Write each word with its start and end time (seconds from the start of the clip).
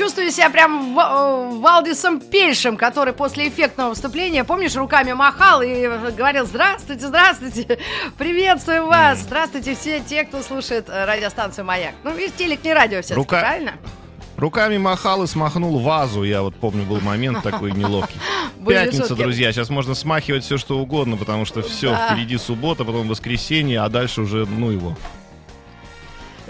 Чувствую 0.00 0.30
себя 0.30 0.48
прям 0.48 0.98
э, 0.98 1.58
Валдисом 1.60 2.20
Пельшем, 2.20 2.78
который 2.78 3.12
после 3.12 3.48
эффектного 3.48 3.90
выступления, 3.90 4.44
помнишь, 4.44 4.74
руками 4.74 5.12
махал 5.12 5.60
и 5.60 5.86
говорил 6.16 6.46
«Здравствуйте, 6.46 7.06
здравствуйте, 7.06 7.78
приветствую 8.16 8.86
вас, 8.86 9.18
здравствуйте 9.18 9.74
все 9.74 10.00
те, 10.00 10.24
кто 10.24 10.40
слушает 10.42 10.88
радиостанцию 10.88 11.66
«Маяк». 11.66 11.94
Ну, 12.02 12.14
ведь 12.14 12.34
телек 12.36 12.64
не 12.64 12.72
радио 12.72 13.02
все 13.02 13.14
Рука- 13.14 13.40
правильно? 13.40 13.74
Руками 14.38 14.78
махал 14.78 15.22
и 15.22 15.26
смахнул 15.26 15.78
вазу. 15.80 16.22
Я 16.22 16.40
вот 16.40 16.54
помню, 16.54 16.84
был 16.84 17.02
момент 17.02 17.42
такой 17.42 17.72
неловкий. 17.72 18.18
Пятница, 18.66 19.14
друзья. 19.14 19.52
Сейчас 19.52 19.68
можно 19.68 19.94
смахивать 19.94 20.44
все, 20.44 20.56
что 20.56 20.78
угодно, 20.78 21.18
потому 21.18 21.44
что 21.44 21.60
все, 21.60 21.94
впереди 21.94 22.38
суббота, 22.38 22.86
потом 22.86 23.06
воскресенье, 23.06 23.82
а 23.82 23.90
дальше 23.90 24.22
уже, 24.22 24.46
ну 24.46 24.70
его. 24.70 24.96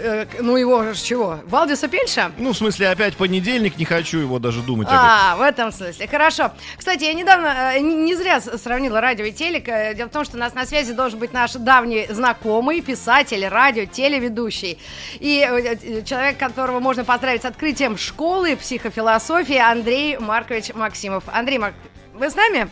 Э, 0.03 0.25
ну, 0.39 0.55
его 0.57 0.83
же 0.93 0.95
чего? 1.01 1.39
Валдиса 1.45 1.87
Пельша? 1.87 2.31
Ну, 2.37 2.53
в 2.53 2.57
смысле, 2.57 2.89
опять 2.89 3.15
понедельник, 3.15 3.77
не 3.77 3.85
хочу 3.85 4.19
его 4.19 4.39
даже 4.39 4.61
думать. 4.61 4.87
А, 4.89 5.35
в 5.37 5.41
этом 5.41 5.71
смысле. 5.71 6.07
Хорошо. 6.07 6.51
Кстати, 6.77 7.03
я 7.03 7.13
недавно 7.13 7.73
э, 7.75 7.79
не 7.79 8.15
зря 8.15 8.41
сравнила 8.41 9.01
радио 9.01 9.25
и 9.25 9.31
телек. 9.31 9.67
Э, 9.67 9.93
Дело 9.93 10.09
в 10.09 10.11
том, 10.11 10.25
что 10.25 10.37
у 10.37 10.39
нас 10.39 10.53
на 10.53 10.65
связи 10.65 10.93
должен 10.93 11.19
быть 11.19 11.33
наш 11.33 11.53
давний 11.53 12.07
знакомый, 12.09 12.81
писатель, 12.81 13.47
радио, 13.47 13.85
телеведущий. 13.85 14.79
И 15.19 15.45
э, 15.47 15.75
э, 15.81 16.01
человек, 16.03 16.37
которого 16.37 16.79
можно 16.79 17.05
поздравить 17.05 17.43
с 17.43 17.45
открытием 17.45 17.97
школы 17.97 18.55
психофилософии, 18.55 19.57
Андрей 19.57 20.17
Маркович 20.17 20.73
Максимов. 20.73 21.23
Андрей 21.27 21.59
Марк, 21.59 21.75
вы 22.13 22.29
с 22.29 22.35
нами? 22.35 22.69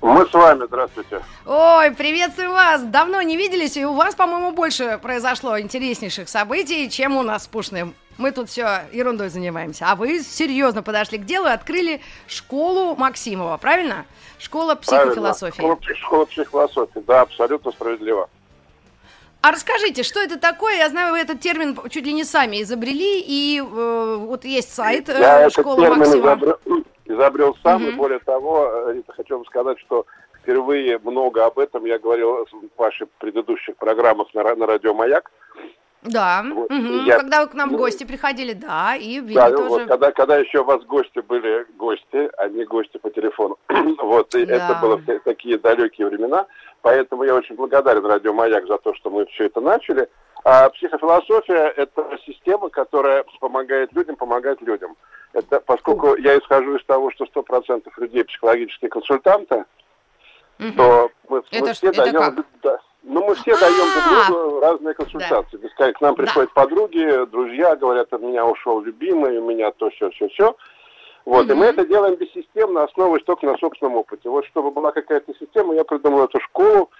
Мы 0.00 0.26
с 0.26 0.32
вами, 0.32 0.64
здравствуйте. 0.66 1.20
Ой, 1.44 1.90
приветствую 1.90 2.50
вас! 2.50 2.82
Давно 2.82 3.20
не 3.20 3.36
виделись, 3.36 3.76
и 3.76 3.84
у 3.84 3.92
вас, 3.92 4.14
по-моему, 4.14 4.52
больше 4.52 4.98
произошло 5.02 5.60
интереснейших 5.60 6.28
событий, 6.28 6.88
чем 6.88 7.16
у 7.16 7.22
нас 7.22 7.44
с 7.44 7.46
Пушным. 7.46 7.94
Мы 8.16 8.32
тут 8.32 8.48
все 8.48 8.82
ерундой 8.92 9.28
занимаемся. 9.28 9.86
А 9.90 9.96
вы 9.96 10.20
серьезно 10.20 10.82
подошли 10.82 11.18
к 11.18 11.24
делу 11.26 11.46
и 11.48 11.50
открыли 11.50 12.00
школу 12.26 12.96
Максимова, 12.96 13.58
правильно? 13.58 14.06
Школа 14.38 14.74
психофилософии. 14.74 15.56
Правильно. 15.56 15.76
Школа, 15.82 15.96
школа 15.96 16.24
психофилософии, 16.24 17.02
да, 17.06 17.20
абсолютно 17.20 17.70
справедливо. 17.70 18.28
А 19.42 19.52
расскажите, 19.52 20.02
что 20.02 20.20
это 20.20 20.38
такое? 20.38 20.76
Я 20.76 20.90
знаю, 20.90 21.12
вы 21.12 21.18
этот 21.18 21.40
термин 21.40 21.78
чуть 21.90 22.04
ли 22.04 22.12
не 22.12 22.24
сами 22.24 22.62
изобрели, 22.62 23.20
и 23.20 23.58
э, 23.58 24.16
вот 24.18 24.44
есть 24.44 24.74
сайт 24.74 25.08
э, 25.08 25.18
Я 25.18 25.48
школы 25.50 25.88
Максимова. 25.88 26.34
изобрел, 26.34 26.58
изобрел 27.20 27.56
сам, 27.62 27.82
и 27.84 27.88
Мгм. 27.88 27.96
более 27.96 28.18
того, 28.20 28.90
Рита, 28.90 29.12
хочу 29.12 29.36
вам 29.36 29.44
сказать, 29.46 29.78
что 29.80 30.06
впервые 30.42 30.98
много 30.98 31.44
об 31.44 31.58
этом 31.58 31.84
я 31.84 31.98
говорил 31.98 32.46
в 32.46 32.78
ваших 32.78 33.08
предыдущих 33.18 33.76
программах 33.76 34.32
на, 34.34 34.54
на 34.54 34.66
радио 34.66 34.94
«Маяк». 34.94 35.30
Да, 36.02 36.42
Вот, 36.54 36.70
мгм. 36.70 37.04
я- 37.04 37.18
когда 37.18 37.42
вы 37.42 37.48
к 37.48 37.54
нам 37.54 37.68
в 37.68 37.72
ну, 37.72 37.78
гости 37.78 38.04
приходили, 38.04 38.54
да, 38.54 38.96
и 38.96 39.20
Вилли 39.20 39.34
Да, 39.34 39.50
тоже. 39.50 39.68
вот, 39.68 39.82
когда, 39.86 40.12
когда 40.12 40.38
еще 40.38 40.60
у 40.60 40.64
вас 40.64 40.82
гости 40.84 41.18
были 41.18 41.66
гости, 41.76 42.30
а 42.38 42.48
не 42.48 42.64
гости 42.64 42.96
по 42.96 43.10
телефону. 43.10 43.58
вот, 44.02 44.34
и 44.34 44.46
Да. 44.46 44.54
это 44.56 44.74
было 44.80 44.96
в 44.96 45.18
такие 45.24 45.58
далекие 45.58 46.06
времена. 46.06 46.46
Поэтому 46.80 47.24
я 47.24 47.34
очень 47.34 47.54
благодарен 47.54 48.06
Радио 48.06 48.32
Маяк 48.32 48.66
за 48.66 48.78
то, 48.78 48.94
что 48.94 49.10
мы 49.10 49.26
все 49.26 49.44
это 49.44 49.60
начали. 49.60 50.08
А 50.44 50.68
психофилософия– 50.70 51.72
это 51.76 52.18
система, 52.24 52.70
которая 52.70 53.24
помогает 53.40 53.92
людям 53.92 54.16
помогать 54.16 54.60
людям. 54.62 54.96
Это 55.32 55.60
поскольку 55.60 56.16
я 56.16 56.38
исхожу 56.38 56.76
из 56.76 56.84
того, 56.86 57.10
что 57.12 57.24
100% 57.24 57.88
людей 57.98 58.24
психологические 58.24 58.88
консультанты, 58.90 59.64
то 60.76 61.10
мы, 61.28 61.38
Это 61.50 61.64
мы 61.64 61.72
все 61.72 61.92
даем, 61.92 62.12
как? 62.12 62.34
да, 62.62 62.78
ну 63.02 63.24
мы 63.26 63.34
все 63.36 63.56
даем 63.56 63.86
А! 63.86 64.28
друг 64.28 64.38
другу 64.38 64.60
разные 64.60 64.94
консультации. 64.94 65.56
Бесконечно. 65.58 65.98
К 65.98 66.00
нам 66.00 66.14
Да. 66.14 66.22
приходят 66.22 66.52
подруги, 66.52 67.24
друзья, 67.30 67.76
говорят, 67.76 68.12
от 68.12 68.20
меня 68.20 68.44
ушел 68.46 68.80
любимый, 68.80 69.38
у 69.38 69.44
меня 69.48 69.70
то, 69.72 69.90
все, 69.90 70.10
все, 70.10 70.28
все. 70.28 70.56
Вот, 71.26 71.48
и 71.50 71.54
мы 71.54 71.66
это 71.66 71.86
делаем 71.86 72.16
бессистемно, 72.16 72.84
основываясь 72.84 73.24
только 73.24 73.46
на 73.46 73.56
собственном 73.58 73.96
опыте. 73.96 74.28
Вот 74.28 74.46
чтобы 74.46 74.70
была 74.70 74.90
какая-то 74.90 75.32
система, 75.38 75.74
я 75.74 75.84
придумал 75.84 76.24
эту 76.24 76.40
школу, 76.40 76.90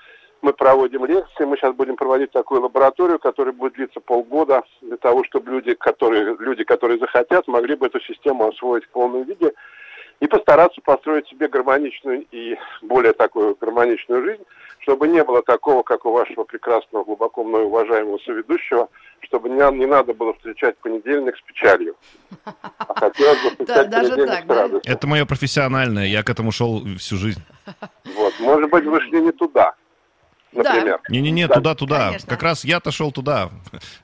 мы 0.42 0.52
проводим 0.52 1.04
лекции, 1.04 1.44
мы 1.44 1.56
сейчас 1.56 1.74
будем 1.74 1.96
проводить 1.96 2.32
такую 2.32 2.62
лабораторию, 2.62 3.18
которая 3.18 3.52
будет 3.52 3.74
длиться 3.74 4.00
полгода, 4.00 4.62
для 4.80 4.96
того, 4.96 5.24
чтобы 5.24 5.50
люди, 5.50 5.74
которые, 5.74 6.36
люди, 6.38 6.64
которые 6.64 6.98
захотят, 6.98 7.46
могли 7.48 7.74
бы 7.74 7.86
эту 7.86 8.00
систему 8.00 8.48
освоить 8.48 8.84
в 8.84 8.88
полном 8.90 9.24
виде 9.24 9.52
и 10.20 10.26
постараться 10.26 10.80
построить 10.82 11.26
себе 11.28 11.48
гармоничную 11.48 12.26
и 12.30 12.56
более 12.82 13.14
такую 13.14 13.56
гармоничную 13.58 14.22
жизнь, 14.22 14.42
чтобы 14.80 15.08
не 15.08 15.24
было 15.24 15.42
такого, 15.42 15.82
как 15.82 16.04
у 16.04 16.12
вашего 16.12 16.44
прекрасного, 16.44 17.04
глубоко 17.04 17.42
мной 17.42 17.64
уважаемого 17.64 18.18
соведущего, 18.18 18.88
чтобы 19.20 19.48
не, 19.48 19.78
не 19.78 19.86
надо 19.86 20.12
было 20.12 20.34
встречать 20.34 20.76
понедельник 20.78 21.36
с 21.36 21.42
печалью. 21.42 21.96
А 22.44 22.94
хотелось 22.94 23.42
бы 23.42 23.50
встречать 23.50 23.88
даже 23.88 24.10
понедельник 24.10 24.36
так, 24.36 24.44
с 24.44 24.60
радостью. 24.60 24.92
Это 24.92 25.06
мое 25.06 25.24
профессиональное, 25.24 26.06
я 26.06 26.22
к 26.22 26.30
этому 26.30 26.52
шел 26.52 26.82
всю 26.98 27.16
жизнь. 27.16 27.40
Вот. 28.14 28.34
Может 28.40 28.70
быть, 28.70 28.84
вы 28.84 29.00
шли 29.00 29.22
не 29.22 29.32
туда, 29.32 29.50
Да. 29.64 29.74
Например. 30.52 31.00
Не-не-не, 31.08 31.46
Да. 31.48 31.54
туда-туда. 31.54 32.12
Как 32.26 32.42
раз 32.42 32.64
я-то 32.64 32.90
шел 32.90 33.12
туда. 33.12 33.50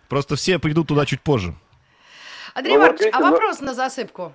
Просто 0.08 0.36
все 0.36 0.58
придут 0.58 0.88
туда 0.88 1.06
чуть 1.06 1.20
позже. 1.20 1.54
Андрей 2.54 2.74
Ну, 2.74 2.80
вот 2.80 2.88
Маркович, 2.90 3.00
а 3.02 3.16
видите, 3.18 3.24
ну- 3.24 3.30
вопрос 3.32 3.60
на 3.60 3.74
засыпку? 3.74 4.32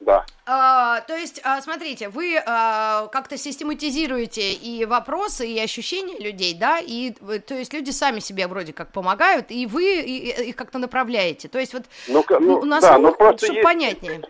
Да. 0.00 0.24
А, 0.46 1.00
то 1.02 1.16
есть, 1.16 1.40
а, 1.42 1.60
смотрите, 1.60 2.08
вы 2.08 2.36
а, 2.46 3.08
как-то 3.08 3.36
систематизируете 3.36 4.52
и 4.52 4.84
вопросы, 4.84 5.48
и 5.48 5.58
ощущения 5.58 6.16
людей, 6.20 6.54
да, 6.54 6.78
и 6.78 7.12
э, 7.28 7.40
то 7.40 7.54
есть 7.56 7.72
люди 7.74 7.90
сами 7.90 8.20
себе 8.20 8.46
вроде 8.46 8.72
как 8.72 8.92
помогают, 8.92 9.50
и 9.50 9.66
вы 9.66 9.96
их 10.00 10.54
как-то 10.54 10.78
направляете. 10.78 11.48
То 11.48 11.58
есть 11.58 11.74
вот 11.74 11.82
Ну, 12.06 12.24
ну, 12.40 12.58
у 12.60 12.64
нас 12.64 12.82
да, 12.84 12.96
ну, 12.98 13.12
просто 13.12 13.46
чтобы 13.46 13.58
есть- 13.58 13.64
понятнее. 13.64 14.22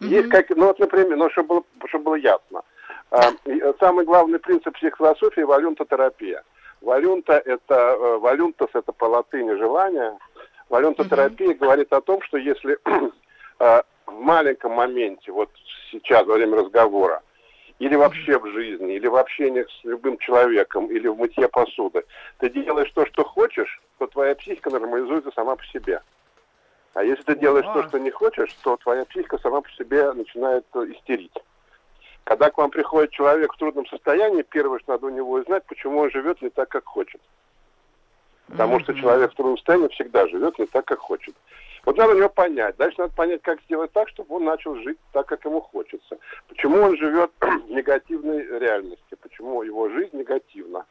Есть 0.00 0.28
как, 0.28 0.50
ну 0.50 0.66
вот, 0.66 0.78
например, 0.78 1.16
ну, 1.16 1.30
чтобы 1.30 1.48
было, 1.48 1.64
чтобы 1.88 2.04
было 2.04 2.14
ясно. 2.16 2.60
А, 3.10 3.30
и, 3.46 3.58
э, 3.58 3.72
самый 3.80 4.04
главный 4.04 4.38
принцип 4.38 4.74
психофилософии– 4.74 5.40
валюнтотерапия. 5.42 6.42
Валюнта– 6.86 7.32
это, 7.44 7.74
э, 7.74 8.18
валюнтас– 8.18 8.70
это 8.74 8.92
по 8.92 9.06
латыни 9.06 9.58
желание. 9.58 10.16
Валюнтотерапия 10.68 11.54
говорит 11.54 11.92
о 11.92 12.00
том, 12.00 12.22
что 12.22 12.38
если 12.38 12.78
э, 13.58 13.82
в 14.06 14.12
маленьком 14.12 14.72
моменте, 14.72 15.32
вот 15.32 15.50
сейчас, 15.90 16.24
во 16.26 16.34
время 16.34 16.58
разговора, 16.58 17.22
или 17.80 17.96
вообще 17.96 18.38
в 18.38 18.46
жизни, 18.52 18.94
или 18.94 19.08
в 19.08 19.16
общении 19.16 19.64
с 19.64 19.84
любым 19.84 20.16
человеком, 20.18 20.86
или 20.86 21.08
в 21.08 21.18
мытье 21.18 21.48
посуды, 21.48 22.04
ты 22.38 22.50
делаешь 22.50 22.92
то, 22.92 23.04
что 23.06 23.24
хочешь, 23.24 23.82
то 23.98 24.06
твоя 24.06 24.36
психика 24.36 24.70
нормализуется 24.70 25.32
сама 25.34 25.56
по 25.56 25.64
себе. 25.64 26.00
А 26.94 27.02
если 27.02 27.24
ты 27.24 27.36
делаешь 27.36 27.66
то, 27.74 27.82
что 27.88 27.98
не 27.98 28.12
хочешь, 28.12 28.52
то 28.62 28.76
твоя 28.76 29.04
психика 29.06 29.38
сама 29.38 29.60
по 29.60 29.70
себе 29.70 30.12
начинает 30.12 30.64
э, 30.74 30.84
истерить. 30.92 31.34
Когда 32.26 32.50
к 32.50 32.58
вам 32.58 32.70
приходит 32.70 33.12
человек 33.12 33.54
в 33.54 33.56
трудном 33.56 33.86
состоянии, 33.86 34.42
первое, 34.42 34.80
что 34.80 34.92
надо 34.92 35.06
у 35.06 35.10
него 35.10 35.30
узнать, 35.30 35.64
почему 35.66 36.00
он 36.00 36.10
живет 36.10 36.42
не 36.42 36.50
так, 36.50 36.68
как 36.68 36.84
хочет. 36.84 37.20
Потому 38.48 38.80
что 38.80 38.94
человек 38.94 39.30
в 39.30 39.36
трудном 39.36 39.56
состоянии 39.58 39.86
всегда 39.88 40.26
живет 40.26 40.58
не 40.58 40.66
так, 40.66 40.84
как 40.84 40.98
хочет. 40.98 41.36
Вот 41.84 41.96
надо 41.96 42.14
у 42.14 42.16
него 42.16 42.28
понять. 42.28 42.76
Дальше 42.78 42.98
надо 42.98 43.14
понять, 43.14 43.42
как 43.42 43.62
сделать 43.62 43.92
так, 43.92 44.08
чтобы 44.08 44.34
он 44.34 44.44
начал 44.44 44.74
жить 44.74 44.98
так, 45.12 45.26
как 45.26 45.44
ему 45.44 45.60
хочется. 45.60 46.18
Почему 46.48 46.80
он 46.82 46.96
живет 46.96 47.30
в 47.40 47.70
негативной 47.70 48.44
реальности, 48.58 49.16
почему 49.22 49.62
его 49.62 49.88
жизнь 49.90 50.16
негативна. 50.16 50.84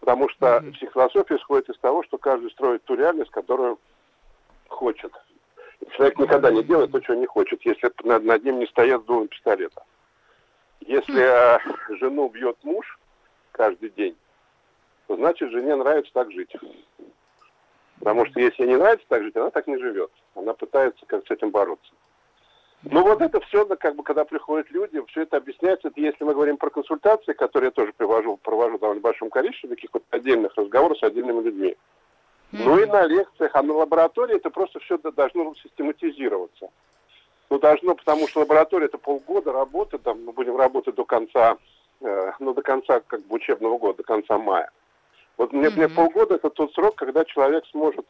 Потому 0.00 0.28
что 0.28 0.62
психофилософия 0.74 1.38
исходит 1.38 1.70
из 1.70 1.78
того, 1.78 2.02
что 2.02 2.18
каждый 2.18 2.50
строит 2.50 2.84
ту 2.84 2.94
реальность, 2.94 3.30
которую 3.30 3.78
хочет. 4.68 5.12
И 5.80 5.90
человек 5.92 6.18
никогда 6.18 6.50
не 6.50 6.62
делает 6.62 6.92
то, 6.92 7.00
чего 7.00 7.14
не 7.14 7.26
хочет, 7.26 7.64
если 7.64 7.90
над, 8.04 8.22
над 8.22 8.44
ним 8.44 8.58
не 8.58 8.66
стоят 8.66 9.06
дулом 9.06 9.28
пистолета. 9.28 9.82
Если 10.88 11.20
э, 11.20 11.58
жену 11.98 12.30
бьет 12.30 12.56
муж 12.62 12.98
каждый 13.52 13.90
день, 13.90 14.16
то 15.06 15.16
значит 15.16 15.50
жене 15.50 15.76
нравится 15.76 16.10
так 16.14 16.32
жить. 16.32 16.56
Потому 17.98 18.24
что 18.24 18.40
если 18.40 18.62
ей 18.62 18.70
не 18.70 18.76
нравится 18.76 19.04
так 19.06 19.22
жить, 19.22 19.36
она 19.36 19.50
так 19.50 19.66
не 19.66 19.76
живет. 19.76 20.10
Она 20.34 20.54
пытается 20.54 21.04
как 21.04 21.26
с 21.26 21.30
этим 21.30 21.50
бороться. 21.50 21.92
Ну 22.84 23.02
вот 23.02 23.20
это 23.20 23.38
все, 23.40 23.66
как 23.66 23.96
бы, 23.96 24.02
когда 24.02 24.24
приходят 24.24 24.70
люди, 24.70 25.04
все 25.08 25.22
это 25.22 25.36
объясняется. 25.36 25.88
Это 25.88 26.00
если 26.00 26.24
мы 26.24 26.32
говорим 26.32 26.56
про 26.56 26.70
консультации, 26.70 27.34
которые 27.34 27.68
я 27.68 27.72
тоже 27.72 27.92
привожу, 27.92 28.38
провожу 28.38 28.78
в 28.78 28.80
довольно 28.80 29.02
большом 29.02 29.28
количестве 29.28 29.68
таких 29.68 29.90
вот 29.92 30.04
отдельных 30.08 30.56
разговоров 30.56 30.96
с 30.96 31.02
отдельными 31.02 31.42
людьми. 31.42 31.76
Ну 32.50 32.78
и 32.78 32.86
на 32.86 33.04
лекциях, 33.04 33.54
а 33.54 33.62
на 33.62 33.74
лаборатории 33.74 34.36
это 34.36 34.48
просто 34.48 34.80
все 34.80 34.96
должно 34.96 35.54
систематизироваться. 35.56 36.70
Ну 37.50 37.58
должно, 37.58 37.94
потому 37.94 38.28
что 38.28 38.40
лаборатория 38.40 38.86
это 38.86 38.98
полгода 38.98 39.52
работы, 39.52 39.98
там 39.98 40.24
мы 40.24 40.32
будем 40.32 40.56
работать 40.56 40.94
до 40.94 41.04
конца 41.04 41.56
э, 42.00 42.32
ну, 42.38 42.54
до 42.54 42.62
конца 42.62 43.00
как 43.06 43.22
бы 43.22 43.36
учебного 43.36 43.78
года, 43.78 43.98
до 43.98 44.02
конца 44.02 44.38
мая. 44.38 44.70
Вот 45.36 45.52
мне, 45.52 45.70
мне 45.70 45.88
полгода 45.88 46.34
это 46.34 46.50
тот 46.50 46.72
срок, 46.74 46.96
когда 46.96 47.24
человек 47.24 47.64
сможет 47.70 48.04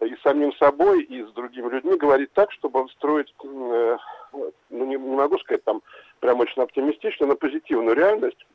и 0.00 0.14
с 0.14 0.22
самим 0.22 0.52
собой, 0.54 1.02
и 1.02 1.22
с 1.22 1.30
другими 1.32 1.68
людьми 1.68 1.96
говорить 1.96 2.32
так, 2.32 2.52
чтобы 2.52 2.86
строить, 2.90 3.32
э, 3.44 3.96
ну, 4.32 4.52
не, 4.70 4.96
не 4.96 5.16
могу 5.16 5.38
сказать 5.38 5.64
там 5.64 5.82
прям 6.20 6.40
очень 6.40 6.60
оптимистично, 6.62 7.26
но 7.26 7.36
позитивную 7.36 7.96
реальность, 7.96 8.46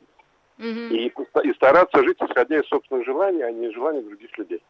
и, 0.90 1.12
и 1.44 1.54
стараться 1.54 2.02
жить, 2.04 2.18
исходя 2.20 2.58
из 2.58 2.66
собственных 2.68 3.04
желаний, 3.04 3.42
а 3.42 3.50
не 3.50 3.70
желаний 3.70 4.02
других 4.02 4.36
людей. 4.38 4.62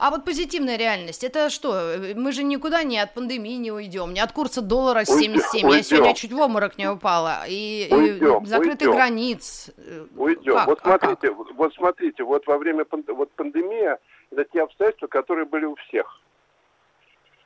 А 0.00 0.10
вот 0.10 0.24
позитивная 0.24 0.78
реальность, 0.78 1.22
это 1.22 1.50
что? 1.50 1.96
Мы 2.16 2.32
же 2.32 2.42
никуда 2.42 2.84
не 2.84 2.98
от 2.98 3.12
пандемии 3.12 3.56
не 3.56 3.70
уйдем, 3.70 4.14
не 4.14 4.20
от 4.20 4.32
курса 4.32 4.62
доллара 4.62 5.04
77. 5.04 5.66
Уйдем, 5.66 5.76
Я 5.76 5.82
сегодня 5.82 6.14
чуть 6.14 6.32
в 6.32 6.40
обморок 6.40 6.78
не 6.78 6.88
упала. 6.88 7.44
И, 7.46 7.86
уйдем, 7.90 8.44
и 8.44 8.46
закрытых 8.46 8.88
уйдем. 8.88 8.92
границ. 8.92 9.70
Уйдем. 10.16 10.54
Как? 10.54 10.66
Вот 10.68 10.80
а 10.84 10.98
смотрите, 10.98 11.34
как? 11.34 11.54
вот 11.54 11.74
смотрите, 11.74 12.24
вот 12.24 12.46
во 12.46 12.56
время 12.56 12.86
вот 13.08 13.30
пандемия 13.32 13.98
это 14.30 14.44
те 14.44 14.62
обстоятельства, 14.62 15.06
которые 15.06 15.44
были 15.44 15.66
у 15.66 15.74
всех 15.74 16.20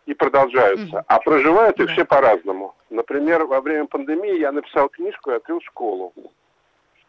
и 0.07 0.15
продолжаются. 0.15 0.99
Mm-hmm. 0.99 1.05
А 1.09 1.19
проживают 1.19 1.81
их 1.81 1.87
да. 1.87 1.93
все 1.93 2.05
по-разному. 2.05 2.77
Например, 2.89 3.47
во 3.47 3.61
время 3.61 3.87
пандемии 3.87 4.39
я 4.39 4.53
написал 4.53 4.89
книжку 4.91 5.33
и 5.33 5.35
открыл 5.35 5.61
школу. 5.63 6.13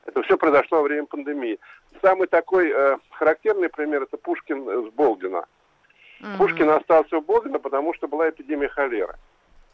Это 0.05 0.21
все 0.23 0.37
произошло 0.37 0.77
во 0.77 0.83
время 0.83 1.05
пандемии. 1.05 1.59
Самый 2.01 2.27
такой 2.27 2.71
э, 2.71 2.97
характерный 3.11 3.69
пример 3.69 4.03
это 4.03 4.17
Пушкин 4.17 4.87
с 4.87 4.93
Болдина. 4.93 5.45
Mm-hmm. 6.21 6.37
Пушкин 6.37 6.69
остался 6.69 7.17
у 7.17 7.21
Болдина, 7.21 7.59
потому 7.59 7.93
что 7.93 8.07
была 8.07 8.29
эпидемия 8.29 8.69
холеры. 8.69 9.15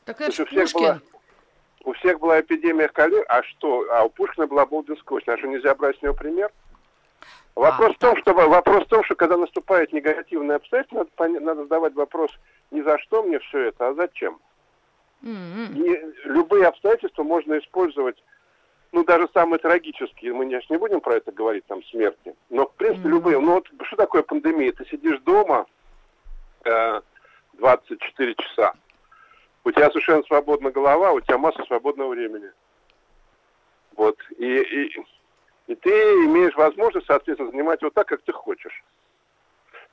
Так 0.05 0.21
это 0.21 0.41
у 0.41 0.45
всех 0.45 0.73
Была, 0.73 0.99
у 1.83 1.93
всех 1.93 2.19
была 2.19 2.39
эпидемия 2.39 2.89
холеры, 2.93 3.25
а 3.27 3.43
что? 3.43 3.85
А 3.91 4.03
у 4.03 4.09
Пушкина 4.09 4.47
была 4.47 4.65
Болдинская 4.65 5.17
осень. 5.17 5.33
А 5.33 5.37
что, 5.37 5.47
нельзя 5.47 5.75
брать 5.75 5.97
с 5.97 6.01
него 6.01 6.13
пример? 6.13 6.51
Вопрос, 7.55 7.91
а, 7.91 7.93
в 7.93 7.97
том, 7.97 8.17
что, 8.17 8.33
вопрос 8.33 8.85
в 8.85 8.89
том, 8.89 9.03
что 9.03 9.15
когда 9.15 9.35
наступает 9.37 9.91
негативное 9.91 10.55
обстоятельство, 10.55 11.05
надо, 11.19 11.39
надо 11.41 11.63
задавать 11.63 11.93
вопрос 11.93 12.31
не 12.71 12.81
за 12.81 12.97
что 12.99 13.23
мне 13.23 13.39
все 13.39 13.67
это, 13.67 13.89
а 13.89 13.93
зачем. 13.93 14.39
Mm-hmm. 15.21 15.75
И 15.75 16.27
любые 16.29 16.67
обстоятельства 16.67 17.23
можно 17.23 17.59
использовать 17.59 18.15
ну, 18.91 19.03
даже 19.05 19.29
самые 19.33 19.59
трагические, 19.59 20.33
мы 20.33 20.45
не, 20.45 20.59
не 20.69 20.77
будем 20.77 20.99
про 20.99 21.15
это 21.15 21.31
говорить, 21.31 21.65
там, 21.65 21.83
смерти, 21.85 22.35
но, 22.49 22.67
в 22.67 22.73
принципе, 22.75 23.07
mm-hmm. 23.07 23.11
любые, 23.11 23.39
ну, 23.39 23.53
вот, 23.53 23.67
что 23.83 23.95
такое 23.95 24.21
пандемия? 24.21 24.73
Ты 24.73 24.85
сидишь 24.85 25.19
дома 25.21 25.65
э, 26.65 27.01
24 27.53 28.35
часа, 28.35 28.73
у 29.63 29.71
тебя 29.71 29.87
совершенно 29.87 30.23
свободна 30.23 30.71
голова, 30.71 31.11
у 31.11 31.21
тебя 31.21 31.37
масса 31.37 31.63
свободного 31.65 32.09
времени. 32.09 32.51
Вот, 33.95 34.17
и, 34.37 34.45
и, 34.45 35.05
и 35.67 35.75
ты 35.75 35.89
имеешь 36.25 36.55
возможность, 36.55 37.07
соответственно, 37.07 37.51
занимать 37.51 37.81
вот 37.81 37.93
так, 37.93 38.07
как 38.07 38.21
ты 38.23 38.33
хочешь. 38.33 38.83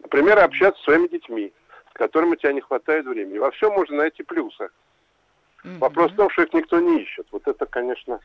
Например, 0.01 0.39
общаться 0.39 0.81
с 0.81 0.85
своими 0.85 1.09
детьми, 1.09 1.53
с 1.91 1.93
которыми 1.95 2.33
у 2.33 2.37
тебя 2.37 2.53
не 2.53 2.61
хватает 2.61 3.07
времени. 3.07 3.39
Во 3.39 3.51
всем 3.51 3.73
можно 3.73 3.97
найти 3.99 4.23
плюсы. 4.23 4.71
Mm-hmm. 5.65 5.79
Вопрос 5.79 6.13
в 6.13 6.17
том, 6.17 6.31
что 6.31 6.43
их 6.43 6.53
никто 6.53 6.81
не 6.81 7.03
ищет. 7.03 7.27
Вот 7.33 7.47
это, 7.47 7.67
конечно, 7.67 8.21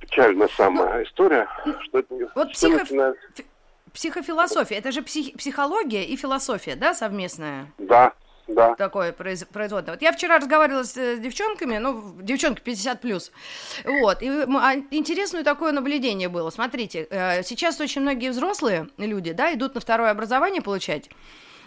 печальная 0.00 0.48
самая 0.48 0.98
ну, 0.98 1.02
история. 1.02 1.48
Что 1.82 1.98
это, 1.98 2.14
вот 2.34 2.50
что 2.50 2.68
психо... 2.68 2.78
начинает... 2.78 3.16
психофилософия, 3.92 4.76
это 4.76 4.92
же 4.92 5.02
псих... 5.02 5.34
психология 5.34 6.04
и 6.04 6.16
философия, 6.16 6.76
да, 6.76 6.94
совместная? 6.94 7.72
Да, 7.78 8.12
да. 8.48 8.74
Такое 8.76 9.12
производное. 9.12 9.94
Вот 9.94 10.02
я 10.02 10.12
вчера 10.12 10.38
разговаривала 10.38 10.84
с 10.84 10.96
э, 10.96 11.16
девчонками, 11.18 11.78
ну, 11.78 12.14
девчонки 12.20 12.60
50 12.60 13.00
плюс. 13.00 13.32
Вот. 13.84 14.22
И 14.22 14.28
а, 14.28 14.74
интересное 14.92 15.42
такое 15.42 15.72
наблюдение 15.72 16.28
было. 16.28 16.50
Смотрите, 16.50 17.08
э, 17.10 17.42
сейчас 17.42 17.80
очень 17.80 18.02
многие 18.02 18.30
взрослые 18.30 18.88
люди, 18.98 19.32
да, 19.32 19.52
идут 19.52 19.74
на 19.74 19.80
второе 19.80 20.10
образование 20.10 20.62
получать. 20.62 21.10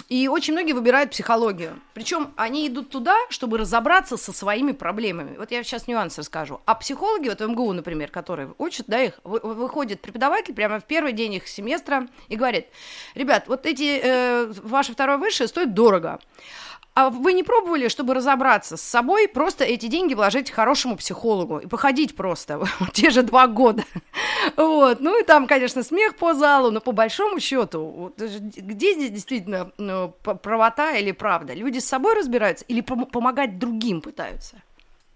И 0.09 0.27
очень 0.27 0.53
многие 0.53 0.73
выбирают 0.73 1.11
психологию. 1.11 1.79
Причем 1.93 2.33
они 2.35 2.67
идут 2.67 2.89
туда, 2.89 3.15
чтобы 3.29 3.59
разобраться 3.59 4.17
со 4.17 4.33
своими 4.33 4.71
проблемами. 4.71 5.37
Вот 5.37 5.51
я 5.51 5.63
сейчас 5.63 5.87
нюанс 5.87 6.17
расскажу. 6.17 6.61
А 6.65 6.73
психологи, 6.73 7.29
вот 7.29 7.39
в 7.39 7.47
МГУ, 7.47 7.73
например, 7.73 8.09
которые 8.09 8.55
учат, 8.57 8.87
да, 8.87 9.03
их, 9.03 9.19
выходит 9.23 10.01
преподаватель 10.01 10.55
прямо 10.55 10.79
в 10.79 10.85
первый 10.85 11.13
день 11.13 11.35
их 11.35 11.47
семестра 11.47 12.07
и 12.27 12.35
говорит, 12.35 12.65
ребят, 13.13 13.43
вот 13.47 13.67
эти, 13.67 13.99
э, 14.01 14.51
ваше 14.63 14.93
второе 14.93 15.19
высшее 15.19 15.47
стоит 15.47 15.75
дорого. 15.75 16.19
А 16.99 17.11
вы 17.11 17.31
не 17.31 17.43
пробовали, 17.43 17.87
чтобы 17.87 18.13
разобраться 18.13 18.75
с 18.75 18.81
собой, 18.81 19.29
просто 19.29 19.63
эти 19.63 19.85
деньги 19.85 20.15
вложить 20.15 20.51
хорошему 20.51 20.97
психологу 20.97 21.59
и 21.59 21.65
походить 21.65 22.13
просто 22.13 22.59
те 22.93 23.09
же 23.09 23.23
два 23.23 23.47
года? 23.47 23.83
Вот. 24.57 24.99
Ну 24.99 25.17
и 25.17 25.23
там, 25.23 25.47
конечно, 25.47 25.81
смех 25.81 26.17
по 26.17 26.33
залу, 26.33 26.71
но 26.71 26.81
по 26.81 26.91
большому 26.91 27.39
счету, 27.39 28.11
где 28.17 28.93
здесь 28.95 29.11
действительно 29.11 29.71
ну, 29.77 30.13
правота 30.21 30.97
или 30.97 31.13
правда? 31.13 31.53
Люди 31.53 31.79
с 31.79 31.87
собой 31.87 32.15
разбираются 32.15 32.65
или 32.65 32.81
помогать 32.81 33.57
другим 33.57 34.01
пытаются? 34.01 34.57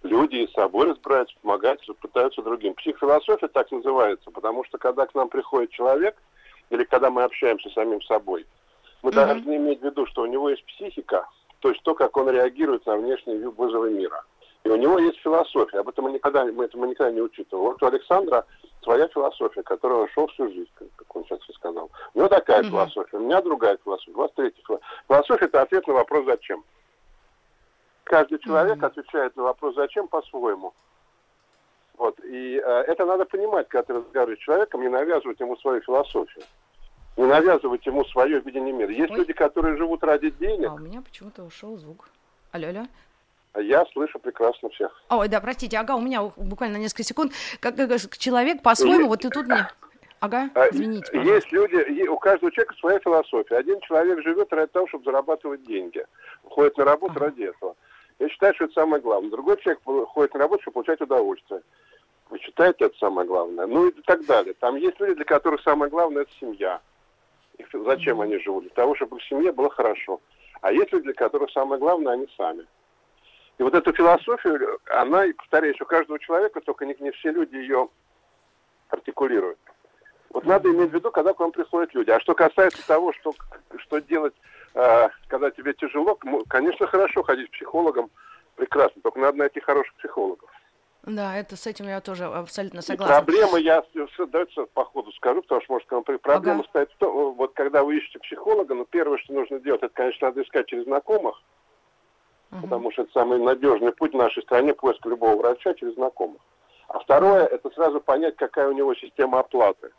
Люди 0.03 0.47
с 0.47 0.53
собой 0.53 0.87
разбираются, 0.87 1.35
помогать, 1.41 1.79
пытаются 1.99 2.41
другим. 2.43 2.75
Психофилософия 2.75 3.49
так 3.49 3.69
называется, 3.71 4.31
потому 4.31 4.63
что 4.63 4.77
когда 4.77 5.05
к 5.05 5.13
нам 5.15 5.27
приходит 5.27 5.71
человек, 5.71 6.15
или 6.69 6.85
когда 6.85 7.09
мы 7.09 7.23
общаемся 7.23 7.69
с 7.69 7.73
самим 7.73 8.01
собой, 8.03 8.45
мы 9.01 9.11
mm-hmm. 9.11 9.13
должны 9.15 9.57
иметь 9.57 9.81
в 9.81 9.83
виду, 9.83 10.05
что 10.05 10.21
у 10.21 10.27
него 10.27 10.49
есть 10.49 10.63
психика, 10.63 11.27
то 11.63 11.69
есть 11.69 11.81
то, 11.83 11.95
как 11.95 12.17
он 12.17 12.29
реагирует 12.29 12.85
на 12.85 12.97
внешние 12.97 13.47
вызовы 13.49 13.89
мира. 13.89 14.21
И 14.65 14.69
у 14.69 14.75
него 14.75 14.99
есть 14.99 15.17
философия, 15.19 15.79
об 15.79 15.87
этом 15.87 16.03
мы 16.03 16.11
никогда, 16.11 16.43
мы 16.43 16.65
это 16.65 16.77
мы 16.77 16.87
никогда 16.87 17.09
не 17.09 17.21
учитываем. 17.21 17.67
Вот 17.67 17.81
у 17.81 17.85
Александра 17.85 18.45
своя 18.81 19.07
философия, 19.07 19.63
которую 19.63 20.01
он 20.01 20.09
шел 20.09 20.27
всю 20.27 20.49
жизнь, 20.49 20.69
как 20.97 21.15
он 21.15 21.23
сейчас 21.23 21.39
рассказал. 21.47 21.89
У 22.13 22.19
него 22.19 22.27
такая 22.27 22.63
mm-hmm. 22.63 22.69
философия, 22.69 23.17
у 23.17 23.21
меня 23.21 23.41
другая 23.41 23.77
философия, 23.81 24.11
у 24.11 24.17
вас 24.17 24.31
третья 24.35 24.61
философия. 24.61 24.85
Философия– 25.07 25.45
это 25.47 25.61
ответ 25.61 25.87
на 25.87 25.93
вопрос 25.93 26.25
«зачем?». 26.25 26.65
Каждый 28.03 28.39
человек 28.39 28.79
mm-hmm. 28.79 28.85
отвечает 28.85 29.35
на 29.37 29.43
вопрос 29.43 29.75
«зачем?» 29.75 30.09
по-своему. 30.09 30.73
Вот. 31.97 32.19
И 32.25 32.57
э, 32.57 32.83
это 32.87 33.05
надо 33.05 33.23
понимать, 33.23 33.69
когда 33.69 33.83
ты 33.83 33.93
разговариваешь 33.93 34.39
с 34.39 34.43
человеком, 34.43 34.81
не 34.81 34.89
навязывать 34.89 35.39
ему 35.39 35.55
свою 35.55 35.79
философию 35.79 36.43
не 37.17 37.25
навязывать 37.25 37.85
ему 37.85 38.05
свое 38.05 38.39
видение 38.41 38.73
мира. 38.73 38.91
Есть 38.91 39.11
Ой. 39.11 39.19
люди, 39.19 39.33
которые 39.33 39.77
живут 39.77 40.03
ради 40.03 40.31
денег. 40.31 40.69
А 40.69 40.73
у 40.73 40.79
меня 40.79 41.01
почему-то 41.01 41.43
ушел 41.43 41.77
звук. 41.77 42.09
Алло, 42.51 42.67
алло. 42.67 42.85
А 43.53 43.61
я 43.61 43.85
слышу 43.93 44.17
прекрасно 44.17 44.69
всех. 44.69 44.91
Ой, 45.09 45.27
да, 45.27 45.39
простите, 45.39 45.77
ага, 45.77 45.95
у 45.95 46.01
меня 46.01 46.23
буквально 46.37 46.77
несколько 46.77 47.03
секунд. 47.03 47.33
Как, 47.59 47.75
как 47.75 48.17
человек 48.17 48.63
по-своему, 48.63 49.07
вот 49.07 49.25
и 49.25 49.29
тут 49.29 49.45
мне... 49.45 49.67
Ага, 50.21 50.49
а, 50.55 50.69
извините. 50.71 51.11
Пожалуйста. 51.11 51.33
Есть 51.35 51.51
люди, 51.51 52.07
у 52.07 52.17
каждого 52.17 52.49
человека 52.49 52.73
своя 52.79 52.97
философия. 52.99 53.57
Один 53.57 53.81
человек 53.81 54.23
живет 54.23 54.53
ради 54.53 54.71
того, 54.71 54.87
чтобы 54.87 55.03
зарабатывать 55.03 55.65
деньги. 55.65 56.05
Ходит 56.45 56.77
на 56.77 56.85
работу 56.85 57.15
ага. 57.17 57.25
ради 57.25 57.43
этого. 57.43 57.75
Я 58.19 58.29
считаю, 58.29 58.55
что 58.55 58.65
это 58.65 58.73
самое 58.73 59.01
главное. 59.03 59.31
Другой 59.31 59.57
человек 59.57 59.81
ходит 59.83 60.33
на 60.33 60.39
работу, 60.39 60.61
чтобы 60.61 60.75
получать 60.75 61.01
удовольствие. 61.01 61.61
Вы 62.29 62.39
считаете, 62.39 62.85
это 62.85 62.97
самое 62.97 63.27
главное? 63.27 63.67
Ну 63.67 63.89
и 63.89 64.01
так 64.03 64.25
далее. 64.25 64.53
Там 64.59 64.77
есть 64.77 64.97
люди, 64.99 65.15
для 65.15 65.25
которых 65.25 65.61
самое 65.61 65.91
главное– 65.91 66.21
это 66.23 66.31
семья. 66.39 66.79
Зачем 67.71 68.21
они 68.21 68.37
живут? 68.39 68.63
Для 68.63 68.73
того, 68.73 68.95
чтобы 68.95 69.19
в 69.19 69.23
семье 69.23 69.51
было 69.51 69.69
хорошо. 69.69 70.21
А 70.61 70.71
есть 70.71 70.91
люди, 70.91 71.05
для 71.05 71.13
которых 71.13 71.51
самое 71.51 71.79
главное, 71.79 72.13
они 72.13 72.27
сами. 72.37 72.65
И 73.57 73.63
вот 73.63 73.75
эту 73.75 73.93
философию, 73.93 74.79
она, 74.87 75.25
повторяюсь, 75.37 75.79
у 75.81 75.85
каждого 75.85 76.19
человека, 76.19 76.61
только 76.61 76.85
не, 76.85 76.95
не 76.99 77.11
все 77.11 77.31
люди 77.31 77.55
ее 77.55 77.89
артикулируют. 78.89 79.59
Вот 80.29 80.45
надо 80.45 80.69
иметь 80.71 80.89
в 80.89 80.93
виду, 80.95 81.11
когда 81.11 81.33
к 81.33 81.39
вам 81.39 81.51
приходят 81.51 81.93
люди. 81.93 82.09
А 82.09 82.19
что 82.19 82.33
касается 82.33 82.85
того, 82.87 83.13
что, 83.13 83.33
что 83.77 83.99
делать, 83.99 84.33
э, 84.73 85.09
когда 85.27 85.51
тебе 85.51 85.73
тяжело, 85.73 86.17
конечно, 86.47 86.87
хорошо 86.87 87.21
ходить 87.21 87.49
к 87.49 87.53
психологам, 87.53 88.09
прекрасно, 88.55 89.01
только 89.01 89.19
надо 89.19 89.37
найти 89.37 89.59
хороших 89.59 89.93
психологов. 89.95 90.49
Да, 91.05 91.35
это 91.35 91.57
с 91.57 91.67
этим 91.67 91.87
я 91.87 91.99
тоже 91.99 92.25
абсолютно 92.25 92.81
согласна. 92.81 93.21
Проблема, 93.21 93.57
я 93.59 93.83
дальше 94.27 94.65
по 94.73 94.85
ходу 94.85 95.11
скажу, 95.11 95.41
потому 95.41 95.61
что, 95.61 95.73
может, 95.73 96.21
проблема 96.21 96.61
ага. 96.61 96.69
стоит 96.69 96.91
в 96.91 96.97
том, 96.97 97.33
вот 97.33 97.53
когда 97.53 97.83
вы 97.83 97.97
ищете 97.97 98.19
психолога, 98.19 98.73
ну, 98.73 98.85
первое, 98.85 99.17
что 99.17 99.33
нужно 99.33 99.59
делать, 99.59 99.83
это, 99.83 99.93
конечно, 99.93 100.27
надо 100.27 100.41
искать 100.43 100.67
через 100.67 100.85
знакомых, 100.85 101.41
угу. 102.51 102.61
потому 102.61 102.91
что 102.91 103.01
это 103.01 103.11
самый 103.11 103.37
надежный 103.37 103.91
путь 103.91 104.13
в 104.13 104.17
нашей 104.17 104.43
стране, 104.43 104.73
поиск 104.73 105.05
любого 105.05 105.35
врача 105.35 105.73
через 105.73 105.95
знакомых. 105.95 106.41
А 106.87 106.99
второе, 106.99 107.47
это 107.47 107.69
сразу 107.71 107.99
понять, 107.99 108.37
какая 108.37 108.69
у 108.69 108.73
него 108.73 108.95
система 108.95 109.39
оплаты. 109.39 109.91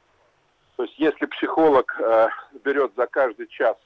То 0.77 0.85
есть, 0.85 0.99
если 0.99 1.27
психолог 1.27 1.95
э, 2.01 2.29
берет 2.65 2.93
за 2.97 3.07
каждый 3.07 3.47
час 3.49 3.77